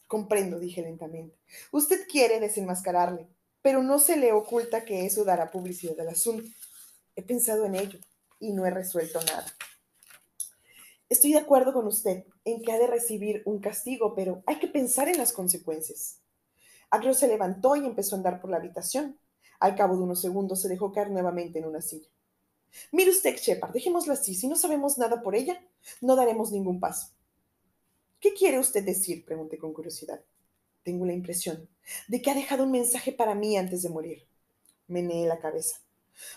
Comprendo, 0.05 0.59
dije 0.59 0.83
lentamente. 0.83 1.35
Usted 1.71 2.05
quiere 2.07 2.39
desenmascararle, 2.39 3.27
pero 3.63 3.81
no 3.81 3.97
se 3.97 4.17
le 4.17 4.33
oculta 4.33 4.85
que 4.85 5.07
eso 5.07 5.23
dará 5.23 5.49
publicidad 5.49 5.99
al 5.99 6.09
asunto. 6.09 6.47
He 7.15 7.23
pensado 7.23 7.65
en 7.65 7.73
ello 7.73 7.97
y 8.39 8.53
no 8.53 8.67
he 8.67 8.69
resuelto 8.69 9.19
nada. 9.23 9.47
Estoy 11.11 11.33
de 11.33 11.39
acuerdo 11.39 11.73
con 11.73 11.87
usted 11.87 12.23
en 12.45 12.61
que 12.61 12.71
ha 12.71 12.79
de 12.79 12.87
recibir 12.87 13.41
un 13.43 13.59
castigo, 13.59 14.15
pero 14.15 14.43
hay 14.45 14.59
que 14.59 14.69
pensar 14.69 15.09
en 15.09 15.17
las 15.17 15.33
consecuencias. 15.33 16.21
Agro 16.89 17.13
se 17.13 17.27
levantó 17.27 17.75
y 17.75 17.85
empezó 17.85 18.15
a 18.15 18.19
andar 18.19 18.39
por 18.39 18.49
la 18.49 18.55
habitación. 18.55 19.19
Al 19.59 19.75
cabo 19.75 19.97
de 19.97 20.03
unos 20.03 20.21
segundos 20.21 20.61
se 20.61 20.69
dejó 20.69 20.93
caer 20.93 21.11
nuevamente 21.11 21.59
en 21.59 21.65
una 21.65 21.81
silla. 21.81 22.07
Mire 22.93 23.11
usted, 23.11 23.35
Shepard, 23.35 23.73
dejémoslo 23.73 24.13
así. 24.13 24.35
Si 24.35 24.47
no 24.47 24.55
sabemos 24.55 24.97
nada 24.97 25.21
por 25.21 25.35
ella, 25.35 25.61
no 25.99 26.15
daremos 26.15 26.53
ningún 26.53 26.79
paso. 26.79 27.09
¿Qué 28.21 28.33
quiere 28.33 28.57
usted 28.57 28.85
decir? 28.85 29.25
pregunté 29.25 29.57
con 29.57 29.73
curiosidad. 29.73 30.21
Tengo 30.81 31.05
la 31.05 31.11
impresión 31.11 31.67
de 32.07 32.21
que 32.21 32.31
ha 32.31 32.35
dejado 32.35 32.63
un 32.63 32.71
mensaje 32.71 33.11
para 33.11 33.35
mí 33.35 33.57
antes 33.57 33.81
de 33.83 33.89
morir. 33.89 34.25
Meneé 34.87 35.27
la 35.27 35.39
cabeza. 35.39 35.81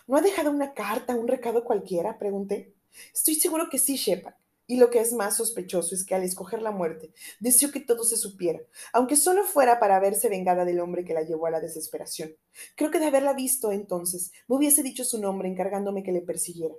¿No 0.08 0.16
ha 0.16 0.20
dejado 0.20 0.50
una 0.50 0.74
carta, 0.74 1.14
un 1.14 1.28
recado 1.28 1.62
cualquiera? 1.62 2.18
pregunté. 2.18 2.74
Estoy 3.14 3.36
seguro 3.36 3.68
que 3.70 3.78
sí, 3.78 3.94
Shepard. 3.94 4.34
Y 4.66 4.76
lo 4.78 4.88
que 4.88 5.00
es 5.00 5.12
más 5.12 5.36
sospechoso 5.36 5.94
es 5.94 6.04
que 6.04 6.14
al 6.14 6.22
escoger 6.22 6.62
la 6.62 6.70
muerte, 6.70 7.12
deseó 7.38 7.70
que 7.70 7.80
todo 7.80 8.02
se 8.04 8.16
supiera, 8.16 8.60
aunque 8.92 9.16
solo 9.16 9.44
fuera 9.44 9.78
para 9.78 10.00
verse 10.00 10.30
vengada 10.30 10.64
del 10.64 10.80
hombre 10.80 11.04
que 11.04 11.12
la 11.12 11.22
llevó 11.22 11.46
a 11.46 11.50
la 11.50 11.60
desesperación. 11.60 12.34
Creo 12.74 12.90
que 12.90 12.98
de 12.98 13.06
haberla 13.06 13.34
visto 13.34 13.72
entonces, 13.72 14.32
me 14.48 14.56
hubiese 14.56 14.82
dicho 14.82 15.04
su 15.04 15.20
nombre 15.20 15.48
encargándome 15.48 16.02
que 16.02 16.12
le 16.12 16.22
persiguiera. 16.22 16.74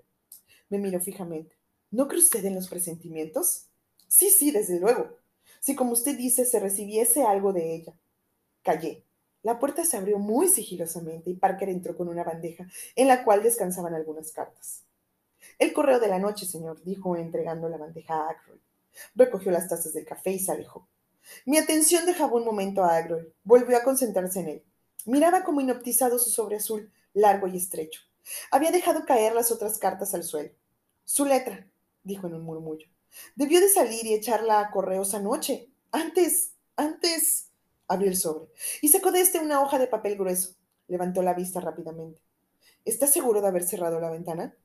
Me 0.70 0.80
miró 0.80 1.00
fijamente. 1.00 1.56
¿No 1.92 2.08
cree 2.08 2.20
usted 2.20 2.44
en 2.46 2.56
los 2.56 2.68
presentimientos? 2.68 3.68
Sí, 4.08 4.30
sí, 4.32 4.52
desde 4.52 4.80
luego. 4.80 5.18
Si 5.60 5.76
como 5.76 5.92
usted 5.92 6.18
dice 6.18 6.46
se 6.46 6.60
recibiese 6.60 7.24
algo 7.24 7.54
de 7.54 7.76
ella. 7.76 7.94
Callé. 8.64 9.04
La 9.44 9.60
puerta 9.60 9.86
se 9.86 9.96
abrió 9.96 10.18
muy 10.18 10.48
sigilosamente 10.48 11.30
y 11.30 11.36
Parker 11.36 11.70
entró 11.70 11.96
con 11.96 12.08
una 12.08 12.24
bandeja 12.24 12.68
en 12.96 13.08
la 13.08 13.24
cual 13.24 13.44
descansaban 13.44 13.94
algunas 13.94 14.32
cartas. 14.32 14.84
El 15.60 15.74
correo 15.74 16.00
de 16.00 16.08
la 16.08 16.20
noche, 16.20 16.46
señor, 16.46 16.84
dijo 16.84 17.16
entregando 17.16 17.70
la 17.70 17.78
bandeja 17.78 18.16
a 18.16 18.30
Ackroyd. 18.30 18.60
Recogió 19.16 19.52
las 19.52 19.68
tazas 19.68 19.94
del 19.94 20.06
café 20.06 20.32
y 20.32 20.40
se 20.40 20.52
alejó. 20.52 20.88
Mi 21.46 21.58
atención 21.58 22.06
dejaba 22.06 22.36
un 22.36 22.46
momento 22.46 22.84
a 22.84 22.98
Ackroyd. 22.98 23.26
Volvió 23.44 23.78
a 23.78 23.84
concentrarse 23.84 24.40
en 24.42 24.48
él. 24.50 24.64
Miraba 25.06 25.44
como 25.44 25.62
inoptizado 25.62 26.20
su 26.20 26.30
sobre 26.30 26.58
azul, 26.58 26.92
largo 27.14 27.48
y 27.48 27.58
estrecho. 27.58 28.02
Había 28.52 28.72
dejado 28.72 29.06
caer 29.06 29.34
las 29.34 29.52
otras 29.52 29.78
cartas 29.78 30.14
al 30.14 30.24
suelo. 30.24 30.52
Su 31.04 31.26
letra, 31.26 31.68
dijo 32.04 32.28
en 32.28 32.34
un 32.34 32.44
murmullo. 32.44 32.88
Debió 33.36 33.60
de 33.60 33.70
salir 33.70 34.06
y 34.06 34.14
echarla 34.14 34.60
a 34.60 34.72
correos 34.72 35.14
anoche. 35.14 35.70
Antes. 35.92 36.52
Antes 36.78 37.52
abrió 37.88 38.10
el 38.10 38.18
sobre 38.18 38.52
y 38.82 38.90
sacó 38.90 39.12
de 39.12 39.22
este 39.22 39.40
una 39.40 39.62
hoja 39.62 39.80
de 39.80 39.88
papel 39.88 40.18
grueso. 40.18 40.56
Levantó 40.88 41.22
la 41.22 41.34
vista 41.34 41.62
rápidamente. 41.62 42.22
¿Estás 42.84 43.12
seguro 43.12 43.42
de 43.42 43.48
haber 43.48 43.64
cerrado 43.64 44.00
la 44.00 44.10
ventana? 44.10 44.56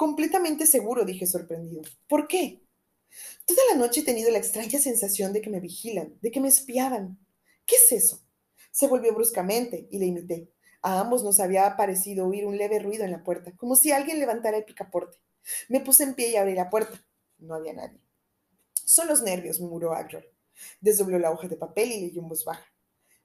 Completamente 0.00 0.64
seguro, 0.64 1.04
dije 1.04 1.26
sorprendido. 1.26 1.82
¿Por 2.08 2.26
qué? 2.26 2.62
Toda 3.44 3.60
la 3.70 3.76
noche 3.76 4.00
he 4.00 4.02
tenido 4.02 4.30
la 4.30 4.38
extraña 4.38 4.78
sensación 4.78 5.34
de 5.34 5.42
que 5.42 5.50
me 5.50 5.60
vigilan, 5.60 6.16
de 6.22 6.30
que 6.30 6.40
me 6.40 6.48
espiaban. 6.48 7.18
¿Qué 7.66 7.76
es 7.76 7.92
eso? 7.92 8.22
Se 8.70 8.88
volvió 8.88 9.14
bruscamente 9.14 9.88
y 9.90 9.98
le 9.98 10.06
imité. 10.06 10.50
A 10.80 11.00
ambos 11.00 11.22
nos 11.22 11.38
había 11.38 11.76
parecido 11.76 12.26
oír 12.26 12.46
un 12.46 12.56
leve 12.56 12.78
ruido 12.78 13.04
en 13.04 13.10
la 13.10 13.22
puerta, 13.22 13.54
como 13.58 13.76
si 13.76 13.92
alguien 13.92 14.18
levantara 14.18 14.56
el 14.56 14.64
picaporte. 14.64 15.18
Me 15.68 15.80
puse 15.80 16.04
en 16.04 16.14
pie 16.14 16.30
y 16.30 16.36
abrí 16.36 16.54
la 16.54 16.70
puerta. 16.70 17.04
No 17.36 17.54
había 17.54 17.74
nadie. 17.74 18.00
Son 18.72 19.06
los 19.06 19.20
nervios, 19.20 19.60
murmuró 19.60 19.92
Agron. 19.92 20.24
Desdobló 20.80 21.18
la 21.18 21.30
hoja 21.30 21.46
de 21.46 21.56
papel 21.56 21.92
y 21.92 22.00
leyó 22.00 22.22
en 22.22 22.28
voz 22.30 22.46
baja. 22.46 22.72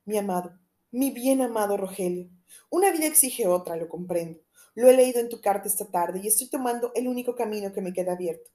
Mi 0.03 0.17
amado, 0.17 0.59
mi 0.91 1.11
bien 1.11 1.41
amado 1.41 1.77
Rogelio, 1.77 2.29
una 2.69 2.91
vida 2.91 3.05
exige 3.05 3.47
otra, 3.47 3.77
lo 3.77 3.87
comprendo. 3.87 4.44
Lo 4.75 4.89
he 4.89 4.95
leído 4.95 5.19
en 5.19 5.29
tu 5.29 5.41
carta 5.41 5.67
esta 5.67 5.85
tarde 5.85 6.19
y 6.23 6.27
estoy 6.27 6.47
tomando 6.47 6.91
el 6.95 7.07
único 7.07 7.35
camino 7.35 7.73
que 7.73 7.81
me 7.81 7.93
queda 7.93 8.13
abierto. 8.13 8.51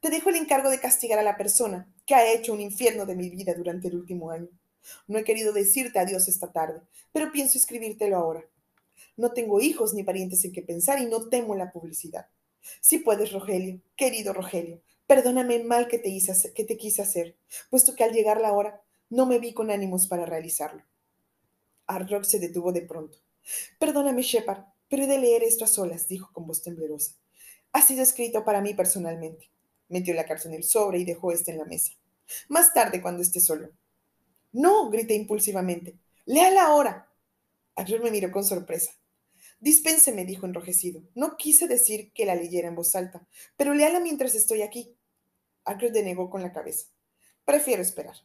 Te 0.00 0.10
dejo 0.10 0.30
el 0.30 0.36
encargo 0.36 0.68
de 0.68 0.80
castigar 0.80 1.18
a 1.18 1.22
la 1.22 1.36
persona 1.36 1.92
que 2.04 2.14
ha 2.14 2.32
hecho 2.32 2.52
un 2.52 2.60
infierno 2.60 3.06
de 3.06 3.16
mi 3.16 3.30
vida 3.30 3.54
durante 3.54 3.88
el 3.88 3.94
último 3.94 4.30
año. 4.30 4.48
No 5.06 5.18
he 5.18 5.24
querido 5.24 5.52
decirte 5.52 5.98
adiós 5.98 6.28
esta 6.28 6.52
tarde, 6.52 6.80
pero 7.12 7.32
pienso 7.32 7.56
escribírtelo 7.56 8.16
ahora. 8.16 8.44
No 9.16 9.32
tengo 9.32 9.60
hijos 9.60 9.94
ni 9.94 10.02
parientes 10.02 10.44
en 10.44 10.52
que 10.52 10.62
pensar 10.62 11.00
y 11.00 11.06
no 11.06 11.28
temo 11.28 11.54
la 11.54 11.72
publicidad. 11.72 12.26
Si 12.80 12.98
puedes, 12.98 13.32
Rogelio, 13.32 13.80
querido 13.96 14.32
Rogelio, 14.32 14.82
perdóname 15.06 15.56
el 15.56 15.64
mal 15.64 15.88
que 15.88 15.98
te, 15.98 16.08
hice, 16.08 16.52
que 16.52 16.64
te 16.64 16.76
quise 16.76 17.02
hacer, 17.02 17.36
puesto 17.70 17.94
que 17.94 18.04
al 18.04 18.12
llegar 18.12 18.40
la 18.40 18.52
hora 18.52 18.82
no 19.08 19.26
me 19.26 19.38
vi 19.38 19.54
con 19.54 19.70
ánimos 19.70 20.06
para 20.06 20.26
realizarlo. 20.26 20.82
Ardrock 21.86 22.24
se 22.24 22.38
detuvo 22.38 22.72
de 22.72 22.82
pronto. 22.82 23.18
Perdóname, 23.78 24.22
Shepard, 24.22 24.64
pero 24.90 25.04
he 25.04 25.06
de 25.06 25.18
leer 25.18 25.44
esto 25.44 25.64
a 25.64 25.68
solas, 25.68 26.08
dijo 26.08 26.30
con 26.34 26.46
voz 26.46 26.62
temblorosa. 26.62 27.14
Ha 27.72 27.80
sido 27.80 28.02
escrito 28.02 28.44
para 28.44 28.60
mí 28.60 28.74
personalmente. 28.74 29.50
Metió 29.88 30.12
la 30.12 30.26
carta 30.26 30.48
en 30.48 30.54
el 30.54 30.64
sobre 30.64 30.98
y 30.98 31.04
dejó 31.04 31.32
este 31.32 31.52
en 31.52 31.58
la 31.58 31.64
mesa. 31.64 31.92
Más 32.48 32.74
tarde, 32.74 33.00
cuando 33.00 33.22
esté 33.22 33.40
solo. 33.40 33.70
No, 34.52 34.90
grité 34.90 35.14
impulsivamente. 35.14 35.96
Léala 36.26 36.66
ahora. 36.66 37.08
Ardrock 37.76 38.02
me 38.02 38.10
miró 38.10 38.32
con 38.32 38.44
sorpresa. 38.44 38.90
Dispénseme, 39.60 40.24
dijo 40.24 40.46
enrojecido. 40.46 41.02
No 41.14 41.36
quise 41.36 41.68
decir 41.68 42.12
que 42.12 42.26
la 42.26 42.34
leyera 42.34 42.68
en 42.68 42.74
voz 42.74 42.94
alta, 42.96 43.26
pero 43.56 43.74
léala 43.74 44.00
mientras 44.00 44.34
estoy 44.34 44.62
aquí. 44.62 44.96
Agro 45.64 45.90
denegó 45.90 46.30
con 46.30 46.42
la 46.42 46.52
cabeza. 46.52 46.86
Prefiero 47.44 47.82
esperar. 47.82 48.16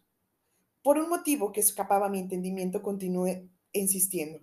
Por 0.81 0.97
un 0.97 1.09
motivo 1.09 1.51
que 1.51 1.59
escapaba 1.59 2.07
a 2.07 2.09
mi 2.09 2.19
entendimiento, 2.19 2.81
continué 2.81 3.49
insistiendo. 3.71 4.39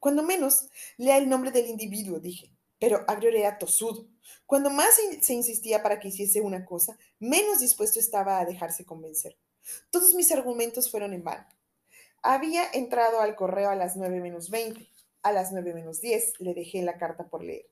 Cuando 0.00 0.22
menos, 0.22 0.68
lea 0.96 1.18
el 1.18 1.28
nombre 1.28 1.52
del 1.52 1.68
individuo, 1.68 2.18
dije. 2.18 2.50
Pero 2.80 3.04
Agrio 3.06 3.30
era 3.30 3.58
tosudo. 3.58 4.08
Cuando 4.46 4.70
más 4.70 4.98
se 5.20 5.34
insistía 5.34 5.82
para 5.82 6.00
que 6.00 6.08
hiciese 6.08 6.40
una 6.40 6.64
cosa, 6.64 6.98
menos 7.18 7.60
dispuesto 7.60 8.00
estaba 8.00 8.40
a 8.40 8.46
dejarse 8.46 8.86
convencer. 8.86 9.36
Todos 9.90 10.14
mis 10.14 10.32
argumentos 10.32 10.90
fueron 10.90 11.12
en 11.12 11.22
vano. 11.22 11.46
Había 12.22 12.70
entrado 12.72 13.20
al 13.20 13.36
correo 13.36 13.70
a 13.70 13.76
las 13.76 13.96
nueve 13.96 14.20
menos 14.20 14.50
veinte. 14.50 14.88
A 15.22 15.32
las 15.32 15.52
nueve 15.52 15.74
menos 15.74 16.00
diez 16.00 16.32
le 16.40 16.54
dejé 16.54 16.82
la 16.82 16.96
carta 16.96 17.28
por 17.28 17.44
leer. 17.44 17.66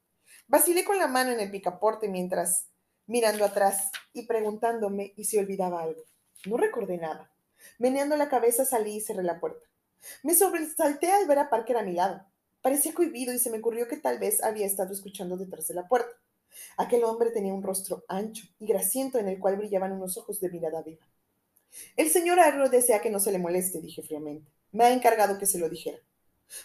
Vacilé 0.47 0.85
con 0.85 0.99
la 0.99 1.07
mano 1.07 1.31
en 1.31 1.41
el 1.41 1.51
picaporte 1.51 2.09
mientras 2.09 2.67
mirando 3.07 3.45
atrás 3.45 3.91
y 4.13 4.27
preguntándome 4.27 5.15
y 5.17 5.25
si 5.25 5.39
olvidaba 5.39 5.83
algo. 5.83 6.05
No 6.45 6.59
recordé 6.59 6.99
nada. 6.99 7.33
Meneando 7.79 8.17
la 8.17 8.29
cabeza 8.29 8.67
salí 8.67 8.97
y 8.97 9.01
cerré 9.01 9.23
la 9.23 9.41
puerta. 9.41 9.68
Me 10.23 10.35
sobresalté 10.35 11.11
al 11.11 11.27
ver 11.27 11.39
a 11.39 11.51
Parker 11.51 11.77
a 11.77 11.83
mi 11.83 11.93
lado. 11.93 12.25
Parecía 12.61 12.95
cohibido 12.95 13.33
y 13.33 13.39
se 13.39 13.51
me 13.51 13.59
ocurrió 13.59 13.89
que 13.89 13.97
tal 13.97 14.19
vez 14.19 14.43
había 14.43 14.67
estado 14.67 14.93
escuchando 14.93 15.37
detrás 15.37 15.69
de 15.69 15.75
la 15.75 15.89
puerta. 15.89 16.11
Aquel 16.77 17.05
hombre 17.05 17.31
tenía 17.31 17.55
un 17.55 17.63
rostro 17.63 18.05
ancho 18.09 18.47
y 18.59 18.67
grasiento 18.67 19.19
en 19.19 19.29
el 19.29 19.39
cual 19.39 19.57
brillaban 19.57 19.93
unos 19.93 20.17
ojos 20.17 20.41
de 20.41 20.51
mirada 20.51 20.83
viva. 20.83 21.07
El 21.97 22.11
señor 22.11 22.41
Arrow 22.41 22.69
desea 22.69 23.01
que 23.01 23.11
no 23.11 23.21
se 23.21 23.33
le 23.33 23.39
moleste, 23.39 23.81
dije 23.81 24.03
fríamente. 24.03 24.51
Me 24.73 24.85
ha 24.85 24.93
encargado 24.93 25.39
que 25.39 25.47
se 25.47 25.59
lo 25.59 25.69
dijera. 25.69 25.99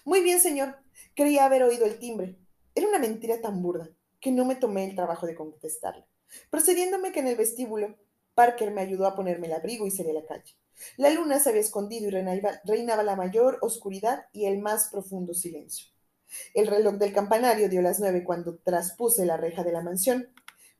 Muy 0.05 0.21
bien, 0.21 0.39
señor. 0.39 0.77
Creía 1.15 1.45
haber 1.45 1.63
oído 1.63 1.85
el 1.85 1.99
timbre. 1.99 2.37
Era 2.75 2.87
una 2.87 2.99
mentira 2.99 3.41
tan 3.41 3.61
burda 3.61 3.89
que 4.19 4.31
no 4.31 4.45
me 4.45 4.55
tomé 4.55 4.85
el 4.85 4.95
trabajo 4.95 5.27
de 5.27 5.35
contestarla. 5.35 6.07
Procediéndome 6.49 7.11
que 7.11 7.19
en 7.19 7.27
el 7.27 7.35
vestíbulo, 7.35 7.97
Parker 8.33 8.71
me 8.71 8.81
ayudó 8.81 9.05
a 9.05 9.15
ponerme 9.15 9.47
el 9.47 9.53
abrigo 9.53 9.85
y 9.85 9.91
salí 9.91 10.09
a 10.09 10.13
la 10.13 10.25
calle. 10.25 10.55
La 10.97 11.09
luna 11.09 11.39
se 11.39 11.49
había 11.49 11.61
escondido 11.61 12.07
y 12.07 12.11
reinaba 12.65 13.03
la 13.03 13.15
mayor 13.15 13.57
oscuridad 13.61 14.25
y 14.31 14.45
el 14.45 14.59
más 14.59 14.89
profundo 14.89 15.33
silencio. 15.33 15.87
El 16.53 16.67
reloj 16.67 16.95
del 16.95 17.13
campanario 17.13 17.69
dio 17.69 17.81
las 17.81 17.99
nueve 17.99 18.23
cuando 18.23 18.57
traspuse 18.57 19.25
la 19.25 19.37
reja 19.37 19.63
de 19.63 19.71
la 19.71 19.81
mansión. 19.81 20.29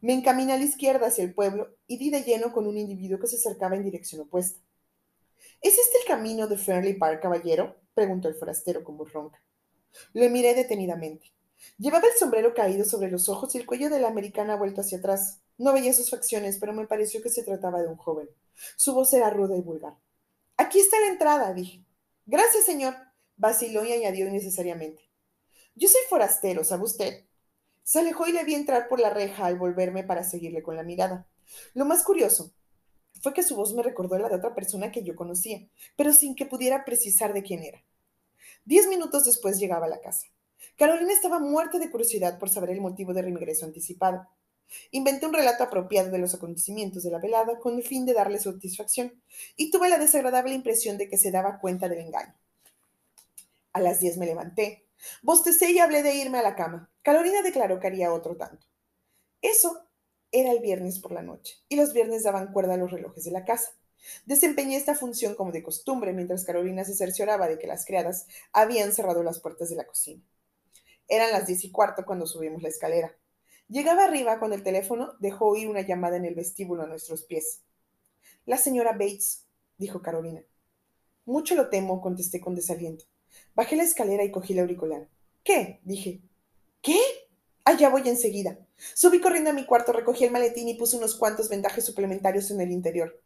Me 0.01 0.13
encaminé 0.13 0.53
a 0.53 0.57
la 0.57 0.63
izquierda 0.63 1.07
hacia 1.07 1.23
el 1.23 1.33
pueblo 1.33 1.75
y 1.87 1.97
di 1.97 2.09
de 2.09 2.23
lleno 2.23 2.51
con 2.51 2.67
un 2.67 2.77
individuo 2.77 3.19
que 3.19 3.27
se 3.27 3.37
acercaba 3.37 3.75
en 3.75 3.83
dirección 3.83 4.21
opuesta. 4.21 4.59
¿Es 5.61 5.77
este 5.77 5.99
el 5.99 6.05
camino 6.05 6.47
de 6.47 6.57
Fairley 6.57 6.95
Park, 6.95 7.21
caballero? 7.21 7.77
preguntó 7.93 8.27
el 8.27 8.35
forastero 8.35 8.83
con 8.83 8.97
voz 8.97 9.13
ronca. 9.13 9.39
Lo 10.13 10.29
miré 10.29 10.55
detenidamente. 10.55 11.31
Llevaba 11.77 12.07
el 12.07 12.17
sombrero 12.17 12.53
caído 12.53 12.83
sobre 12.83 13.11
los 13.11 13.29
ojos 13.29 13.53
y 13.53 13.59
el 13.59 13.65
cuello 13.65 13.89
de 13.89 13.99
la 13.99 14.09
americana 14.09 14.55
vuelto 14.55 14.81
hacia 14.81 14.97
atrás. 14.97 15.42
No 15.57 15.73
veía 15.73 15.93
sus 15.93 16.09
facciones, 16.09 16.57
pero 16.59 16.73
me 16.73 16.87
pareció 16.87 17.21
que 17.21 17.29
se 17.29 17.43
trataba 17.43 17.81
de 17.81 17.87
un 17.87 17.97
joven. 17.97 18.29
Su 18.75 18.93
voz 18.93 19.13
era 19.13 19.29
ruda 19.29 19.55
y 19.55 19.61
vulgar. 19.61 19.97
Aquí 20.57 20.79
está 20.79 20.99
la 20.99 21.07
entrada, 21.07 21.53
dije. 21.53 21.83
Gracias, 22.25 22.65
señor. 22.65 22.95
Vaciló 23.35 23.83
y 23.85 23.91
añadió 23.91 24.27
innecesariamente. 24.27 25.09
Yo 25.75 25.87
soy 25.87 26.01
forastero, 26.09 26.63
¿sabe 26.63 26.83
usted? 26.83 27.25
Se 27.83 27.99
alejó 27.99 28.27
y 28.27 28.31
le 28.31 28.43
vi 28.43 28.53
entrar 28.55 28.87
por 28.87 28.99
la 28.99 29.09
reja 29.09 29.45
al 29.45 29.57
volverme 29.57 30.03
para 30.03 30.23
seguirle 30.23 30.63
con 30.63 30.75
la 30.75 30.83
mirada. 30.83 31.27
Lo 31.73 31.85
más 31.85 32.03
curioso 32.03 32.53
fue 33.21 33.33
que 33.33 33.43
su 33.43 33.55
voz 33.55 33.73
me 33.73 33.83
recordó 33.83 34.17
la 34.17 34.29
de 34.29 34.35
otra 34.35 34.55
persona 34.55 34.91
que 34.91 35.03
yo 35.03 35.15
conocía, 35.15 35.67
pero 35.95 36.13
sin 36.13 36.35
que 36.35 36.45
pudiera 36.45 36.85
precisar 36.85 37.33
de 37.33 37.43
quién 37.43 37.63
era. 37.63 37.83
Diez 38.65 38.87
minutos 38.87 39.25
después 39.25 39.59
llegaba 39.59 39.85
a 39.87 39.89
la 39.89 40.01
casa. 40.01 40.27
Carolina 40.77 41.11
estaba 41.11 41.39
muerta 41.39 41.79
de 41.79 41.91
curiosidad 41.91 42.39
por 42.39 42.49
saber 42.49 42.71
el 42.71 42.81
motivo 42.81 43.13
de 43.13 43.23
mi 43.23 43.33
regreso 43.33 43.65
anticipado. 43.65 44.27
Inventé 44.91 45.25
un 45.25 45.33
relato 45.33 45.63
apropiado 45.63 46.09
de 46.09 46.17
los 46.17 46.33
acontecimientos 46.33 47.03
de 47.03 47.11
la 47.11 47.19
velada 47.19 47.59
con 47.59 47.75
el 47.75 47.83
fin 47.83 48.05
de 48.05 48.13
darle 48.13 48.39
satisfacción 48.39 49.21
y 49.55 49.71
tuve 49.71 49.89
la 49.89 49.97
desagradable 49.97 50.53
impresión 50.53 50.97
de 50.97 51.09
que 51.09 51.17
se 51.17 51.31
daba 51.31 51.59
cuenta 51.59 51.89
del 51.89 51.99
engaño. 51.99 52.35
A 53.73 53.79
las 53.79 53.99
diez 53.99 54.17
me 54.17 54.25
levanté, 54.25 54.85
bostecé 55.21 55.71
y 55.71 55.79
hablé 55.79 56.03
de 56.03 56.15
irme 56.15 56.39
a 56.39 56.43
la 56.43 56.55
cama. 56.55 56.91
Carolina 57.01 57.41
declaró 57.41 57.79
que 57.79 57.87
haría 57.87 58.13
otro 58.13 58.37
tanto. 58.37 58.65
Eso 59.41 59.87
era 60.31 60.51
el 60.51 60.59
viernes 60.59 60.99
por 60.99 61.11
la 61.11 61.21
noche 61.21 61.57
y 61.69 61.75
los 61.75 61.93
viernes 61.93 62.23
daban 62.23 62.51
cuerda 62.51 62.75
a 62.75 62.77
los 62.77 62.91
relojes 62.91 63.23
de 63.23 63.31
la 63.31 63.45
casa. 63.45 63.75
Desempeñé 64.25 64.75
esta 64.75 64.95
función 64.95 65.35
como 65.35 65.51
de 65.51 65.63
costumbre 65.63 66.13
mientras 66.13 66.45
Carolina 66.45 66.83
se 66.83 66.95
cercioraba 66.95 67.47
de 67.47 67.57
que 67.57 67.67
las 67.67 67.85
criadas 67.85 68.27
habían 68.51 68.91
cerrado 68.93 69.23
las 69.23 69.39
puertas 69.39 69.69
de 69.69 69.75
la 69.75 69.85
cocina. 69.85 70.21
Eran 71.07 71.31
las 71.31 71.47
diez 71.47 71.63
y 71.63 71.71
cuarto 71.71 72.05
cuando 72.05 72.25
subimos 72.25 72.61
la 72.61 72.69
escalera. 72.69 73.15
Llegaba 73.67 74.05
arriba 74.05 74.39
cuando 74.39 74.55
el 74.55 74.63
teléfono 74.63 75.13
dejó 75.19 75.47
oír 75.47 75.69
una 75.69 75.81
llamada 75.81 76.17
en 76.17 76.25
el 76.25 76.35
vestíbulo 76.35 76.83
a 76.83 76.87
nuestros 76.87 77.23
pies. 77.23 77.61
La 78.45 78.57
señora 78.57 78.91
Bates, 78.91 79.45
dijo 79.77 80.01
Carolina. 80.01 80.43
Mucho 81.25 81.55
lo 81.55 81.69
temo, 81.69 82.01
contesté 82.01 82.41
con 82.41 82.55
desaliento. 82.55 83.05
Bajé 83.55 83.75
la 83.75 83.83
escalera 83.83 84.23
y 84.23 84.31
cogí 84.31 84.53
el 84.53 84.59
auricular. 84.59 85.09
¿Qué? 85.43 85.79
dije. 85.83 86.21
¿Qué? 86.81 86.99
Allá 87.63 87.89
voy 87.89 88.07
enseguida. 88.09 88.59
Subí 88.93 89.21
corriendo 89.21 89.51
a 89.51 89.53
mi 89.53 89.65
cuarto, 89.65 89.93
recogí 89.93 90.25
el 90.25 90.31
maletín 90.31 90.67
y 90.67 90.73
puse 90.73 90.97
unos 90.97 91.15
cuantos 91.15 91.49
vendajes 91.49 91.85
suplementarios 91.85 92.51
en 92.51 92.59
el 92.59 92.71
interior. 92.71 93.21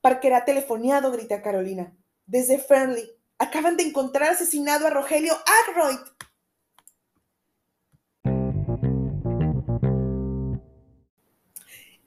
Parker 0.00 0.34
ha 0.34 0.44
telefoneado, 0.44 1.12
grité 1.12 1.34
a 1.34 1.42
Carolina. 1.42 1.94
Desde 2.26 2.58
Fernley. 2.58 3.10
Acaban 3.38 3.76
de 3.76 3.84
encontrar 3.84 4.30
asesinado 4.30 4.86
a 4.86 4.90
Rogelio 4.90 5.34
Ackroyd. 5.62 5.98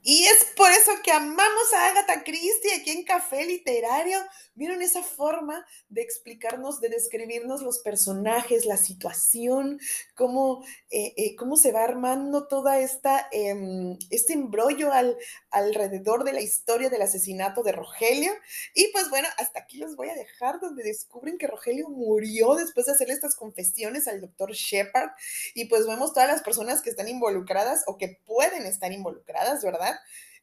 Y 0.04 0.26
es 0.26 0.46
por 0.56 0.72
eso 0.72 0.92
que 1.04 1.12
amamos 1.12 1.74
a 1.76 1.90
Agatha 1.90 2.24
Christie 2.24 2.74
aquí 2.76 2.90
en 2.90 3.04
Café 3.04 3.46
Literario. 3.46 4.18
¿Vieron 4.56 4.82
esa 4.82 5.04
forma 5.04 5.64
de 5.90 6.02
explicarnos, 6.02 6.82
de 6.82 6.90
describirnos 6.90 7.62
los 7.62 7.80
personajes, 7.80 8.66
la 8.66 8.78
situación, 8.78 9.80
cómo, 10.16 10.64
eh, 10.90 11.14
eh, 11.18 11.36
cómo 11.36 11.56
se 11.56 11.72
va 11.72 11.84
armando 11.84 12.48
toda 12.48 12.80
esta, 12.80 13.28
em, 13.32 13.98
este 14.10 14.34
embrollo 14.34 14.92
al, 14.92 15.18
alrededor 15.52 16.24
de 16.24 16.34
la 16.34 16.42
historia 16.42 16.90
del 16.90 17.04
asesinato 17.04 17.62
de 17.62 17.72
Rogelio? 17.72 18.32
Y 18.74 18.88
pues 18.88 19.08
bueno, 19.10 19.28
hasta 19.38 19.60
aquí 19.60 19.78
los 19.78 19.96
voy 19.96 20.10
a 20.10 20.16
dejar 20.16 20.60
donde 20.60 20.84
descubren 20.84 21.38
que 21.38 21.48
Rogelio 21.48 21.90
murió 21.90 22.56
después 22.56 22.88
de 22.88 22.94
hacerle 22.94 23.14
estas 23.14 23.36
confesiones 23.36 24.08
al 24.08 24.20
doctor 24.20 24.52
Shepard. 24.52 25.12
Y 25.54 25.66
pues 25.66 25.86
vemos 25.86 26.14
todas 26.14 26.28
las 26.28 26.42
personas 26.42 26.82
que 26.82 26.90
están 26.90 27.08
involucradas 27.08 27.84
o 27.86 27.98
que 28.00 28.20
pueden 28.26 28.66
estar 28.66 28.92
involucradas, 28.92 29.62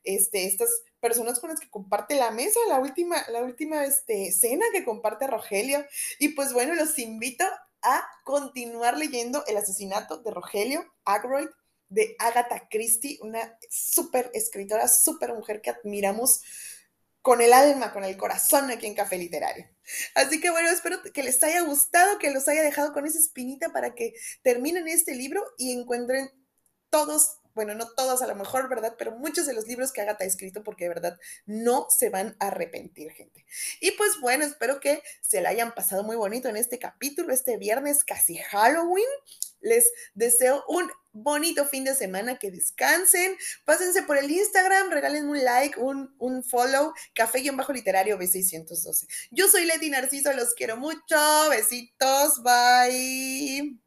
este, 0.05 0.47
estas 0.47 0.71
personas 1.01 1.39
con 1.39 1.51
las 1.51 1.61
que 1.61 1.71
comparte 1.71 2.15
la 2.15 2.31
mesa, 2.31 2.59
la 2.69 2.79
última, 2.79 3.17
la 3.29 3.43
última 3.43 3.85
este, 3.85 4.33
cena 4.33 4.65
que 4.73 4.85
comparte 4.85 5.27
Rogelio. 5.27 5.85
Y 6.19 6.31
pues 6.31 6.53
bueno, 6.53 6.75
los 6.75 6.99
invito 6.99 7.45
a 7.83 8.05
continuar 8.25 8.99
leyendo 8.99 9.45
El 9.47 9.57
asesinato 9.57 10.19
de 10.19 10.31
Rogelio 10.31 10.85
Agroyd 11.05 11.49
de 11.89 12.17
Agatha 12.19 12.69
Christie, 12.69 13.19
una 13.23 13.59
súper 13.71 14.31
escritora, 14.35 14.89
súper 14.89 15.33
mujer 15.33 15.63
que 15.63 15.71
admiramos 15.71 16.43
con 17.23 17.41
el 17.41 17.53
alma, 17.53 17.93
con 17.93 18.05
el 18.05 18.17
corazón 18.17 18.71
aquí 18.71 18.87
en 18.87 18.95
Café 18.95 19.19
Literario. 19.19 19.67
Así 20.15 20.41
que 20.41 20.51
bueno, 20.51 20.69
espero 20.71 21.03
que 21.03 21.23
les 21.23 21.43
haya 21.43 21.63
gustado, 21.63 22.19
que 22.19 22.31
los 22.31 22.47
haya 22.49 22.63
dejado 22.63 22.93
con 22.93 23.07
esa 23.07 23.19
espinita 23.19 23.71
para 23.71 23.95
que 23.95 24.15
terminen 24.43 24.87
este 24.89 25.15
libro 25.15 25.43
y 25.57 25.73
encuentren 25.73 26.31
todos 26.91 27.38
bueno, 27.59 27.75
no 27.75 27.89
todos 27.89 28.23
a 28.23 28.29
lo 28.29 28.37
mejor, 28.37 28.69
¿verdad? 28.69 28.95
Pero 28.97 29.17
muchos 29.17 29.45
de 29.45 29.53
los 29.53 29.67
libros 29.67 29.91
que 29.91 30.01
Agatha 30.01 30.23
ha 30.23 30.29
escrito 30.29 30.63
porque 30.63 30.85
de 30.85 30.91
verdad 30.91 31.19
no 31.45 31.89
se 31.91 32.09
van 32.09 32.37
a 32.39 32.47
arrepentir, 32.47 33.11
gente. 33.11 33.45
Y 33.81 33.91
pues 33.91 34.21
bueno, 34.21 34.45
espero 34.45 34.79
que 34.79 35.03
se 35.23 35.41
la 35.41 35.49
hayan 35.49 35.75
pasado 35.75 36.05
muy 36.05 36.15
bonito 36.15 36.49
en 36.49 36.57
este 36.57 36.79
capítulo, 36.79 37.33
este 37.33 37.57
viernes 37.57 38.05
casi 38.05 38.37
Halloween. 38.37 39.09
Les 39.61 39.91
deseo 40.15 40.63
un 40.69 40.89
bonito 41.11 41.67
fin 41.67 41.83
de 41.83 41.97
semana, 41.97 42.39
que 42.39 42.53
descansen, 42.53 43.37
pásense 43.65 44.05
por 44.05 44.17
el 44.19 44.31
Instagram, 44.31 44.91
regalen 44.91 45.29
un 45.29 45.43
like, 45.43 45.81
un, 45.81 46.15
un 46.19 46.45
follow, 46.45 46.93
café-literario 47.13 48.17
B612. 48.21 49.09
Yo 49.33 49.49
soy 49.49 49.65
Leti 49.65 49.91
Narciso, 49.91 50.33
los 50.33 50.55
quiero 50.55 50.77
mucho, 50.77 51.17
besitos, 51.51 52.41
bye. 52.45 53.81